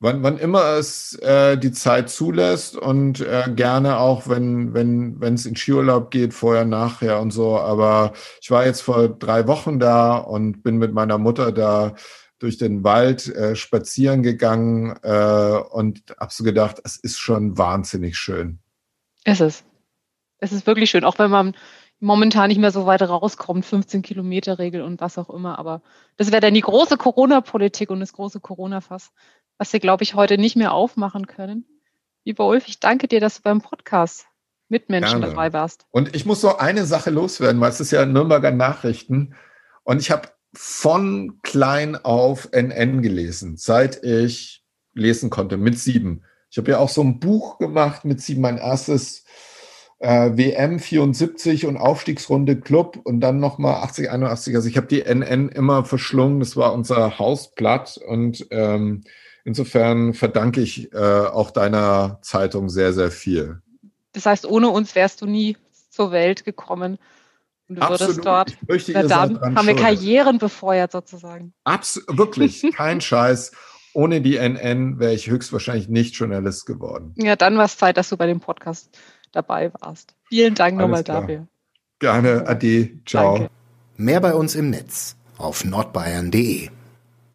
Wann, 0.00 0.24
wann 0.24 0.38
immer 0.38 0.78
es 0.78 1.14
äh, 1.20 1.56
die 1.56 1.70
Zeit 1.70 2.10
zulässt 2.10 2.76
und 2.76 3.20
äh, 3.20 3.44
gerne 3.54 3.98
auch, 3.98 4.28
wenn 4.28 4.74
wenn 4.74 5.20
wenn 5.20 5.34
es 5.34 5.46
in 5.46 5.54
Skiurlaub 5.54 6.10
geht, 6.10 6.34
vorher, 6.34 6.64
nachher 6.64 7.20
und 7.20 7.30
so. 7.30 7.56
Aber 7.56 8.12
ich 8.40 8.50
war 8.50 8.66
jetzt 8.66 8.80
vor 8.80 9.08
drei 9.08 9.46
Wochen 9.46 9.78
da 9.78 10.16
und 10.16 10.64
bin 10.64 10.78
mit 10.78 10.92
meiner 10.92 11.18
Mutter 11.18 11.52
da 11.52 11.94
durch 12.40 12.58
den 12.58 12.82
Wald 12.82 13.28
äh, 13.28 13.54
spazieren 13.54 14.24
gegangen 14.24 14.98
äh, 15.04 15.60
und 15.70 16.02
hab 16.18 16.32
so 16.32 16.42
gedacht, 16.42 16.80
es 16.82 16.96
ist 16.96 17.20
schon 17.20 17.56
wahnsinnig 17.56 18.16
schön. 18.18 18.58
Es 19.22 19.40
ist. 19.40 19.64
Es 19.64 19.71
ist 20.50 20.66
wirklich 20.66 20.90
schön, 20.90 21.04
auch 21.04 21.20
wenn 21.20 21.30
man 21.30 21.54
momentan 22.00 22.48
nicht 22.48 22.58
mehr 22.58 22.72
so 22.72 22.84
weit 22.86 23.02
rauskommt, 23.02 23.64
15 23.64 24.02
Kilometer 24.02 24.58
Regel 24.58 24.82
und 24.82 25.00
was 25.00 25.18
auch 25.18 25.30
immer. 25.30 25.60
Aber 25.60 25.82
das 26.16 26.32
wäre 26.32 26.40
dann 26.40 26.54
die 26.54 26.60
große 26.60 26.96
Corona-Politik 26.96 27.90
und 27.90 28.00
das 28.00 28.12
große 28.12 28.40
Corona-Fass 28.40 29.12
was 29.62 29.72
wir, 29.72 29.78
glaube 29.78 30.02
ich, 30.02 30.14
heute 30.14 30.38
nicht 30.38 30.56
mehr 30.56 30.72
aufmachen 30.72 31.28
können. 31.28 31.64
Lieber 32.24 32.48
Ulf, 32.48 32.66
ich 32.66 32.80
danke 32.80 33.06
dir, 33.06 33.20
dass 33.20 33.36
du 33.36 33.42
beim 33.42 33.60
Podcast 33.60 34.26
mit 34.68 34.88
Menschen 34.88 35.20
Gerne. 35.20 35.34
dabei 35.34 35.52
warst. 35.52 35.86
Und 35.92 36.16
ich 36.16 36.26
muss 36.26 36.40
so 36.40 36.56
eine 36.56 36.84
Sache 36.84 37.10
loswerden, 37.10 37.60
weil 37.60 37.70
es 37.70 37.80
ist 37.80 37.92
ja 37.92 38.04
Nürnberger 38.04 38.50
Nachrichten. 38.50 39.36
Und 39.84 40.00
ich 40.00 40.10
habe 40.10 40.30
von 40.52 41.38
klein 41.42 41.94
auf 41.96 42.48
NN 42.52 43.02
gelesen, 43.02 43.56
seit 43.56 44.02
ich 44.02 44.64
lesen 44.94 45.30
konnte, 45.30 45.56
mit 45.56 45.78
sieben. 45.78 46.24
Ich 46.50 46.58
habe 46.58 46.72
ja 46.72 46.78
auch 46.78 46.88
so 46.88 47.02
ein 47.02 47.20
Buch 47.20 47.58
gemacht 47.58 48.04
mit 48.04 48.20
sieben, 48.20 48.40
mein 48.40 48.58
erstes 48.58 49.24
äh, 50.02 50.36
WM 50.36 50.78
74 50.78 51.66
und 51.66 51.76
Aufstiegsrunde 51.76 52.60
Club 52.60 52.98
und 53.02 53.20
dann 53.20 53.40
nochmal 53.40 53.82
80, 53.82 54.10
81. 54.10 54.54
Also 54.54 54.68
ich 54.68 54.76
habe 54.76 54.86
die 54.86 55.02
NN 55.02 55.48
immer 55.48 55.84
verschlungen. 55.84 56.40
Das 56.40 56.56
war 56.56 56.72
unser 56.74 57.18
Hausblatt 57.18 57.98
und 58.06 58.46
ähm, 58.50 59.04
Insofern 59.44 60.14
verdanke 60.14 60.60
ich 60.60 60.92
äh, 60.92 60.96
auch 60.96 61.50
deiner 61.50 62.18
Zeitung 62.22 62.68
sehr, 62.68 62.92
sehr 62.92 63.10
viel. 63.10 63.60
Das 64.12 64.26
heißt, 64.26 64.46
ohne 64.46 64.68
uns 64.68 64.94
wärst 64.94 65.20
du 65.20 65.26
nie 65.26 65.56
zur 65.90 66.12
Welt 66.12 66.44
gekommen. 66.44 66.98
Und 67.68 67.76
du 67.76 67.82
Absolut. 67.82 68.00
würdest 68.00 68.26
dort. 68.26 68.50
Ich 68.50 68.68
möchte, 68.68 68.92
ihr 68.92 69.08
dann 69.08 69.56
haben 69.56 69.66
wir 69.66 69.74
Karrieren 69.74 70.38
befeuert 70.38 70.92
sozusagen. 70.92 71.54
Absolut, 71.64 72.18
wirklich, 72.18 72.64
kein 72.74 73.00
Scheiß. 73.00 73.52
Ohne 73.94 74.20
die 74.20 74.36
NN 74.36 74.98
wäre 74.98 75.12
ich 75.12 75.28
höchstwahrscheinlich 75.28 75.88
nicht 75.88 76.14
Journalist 76.14 76.64
geworden. 76.66 77.14
Ja, 77.16 77.36
dann 77.36 77.58
war 77.58 77.64
es 77.64 77.76
Zeit, 77.76 77.96
dass 77.96 78.08
du 78.08 78.16
bei 78.16 78.26
dem 78.26 78.40
Podcast 78.40 78.96
dabei 79.32 79.72
warst. 79.80 80.14
Vielen 80.28 80.54
Dank 80.54 80.78
nochmal 80.78 81.04
dafür. 81.04 81.46
Gerne, 81.98 82.46
ade, 82.46 82.90
ciao. 83.06 83.38
Danke. 83.38 83.50
Mehr 83.96 84.20
bei 84.20 84.34
uns 84.34 84.54
im 84.54 84.70
Netz 84.70 85.16
auf 85.38 85.64
nordbayern.de 85.64 86.70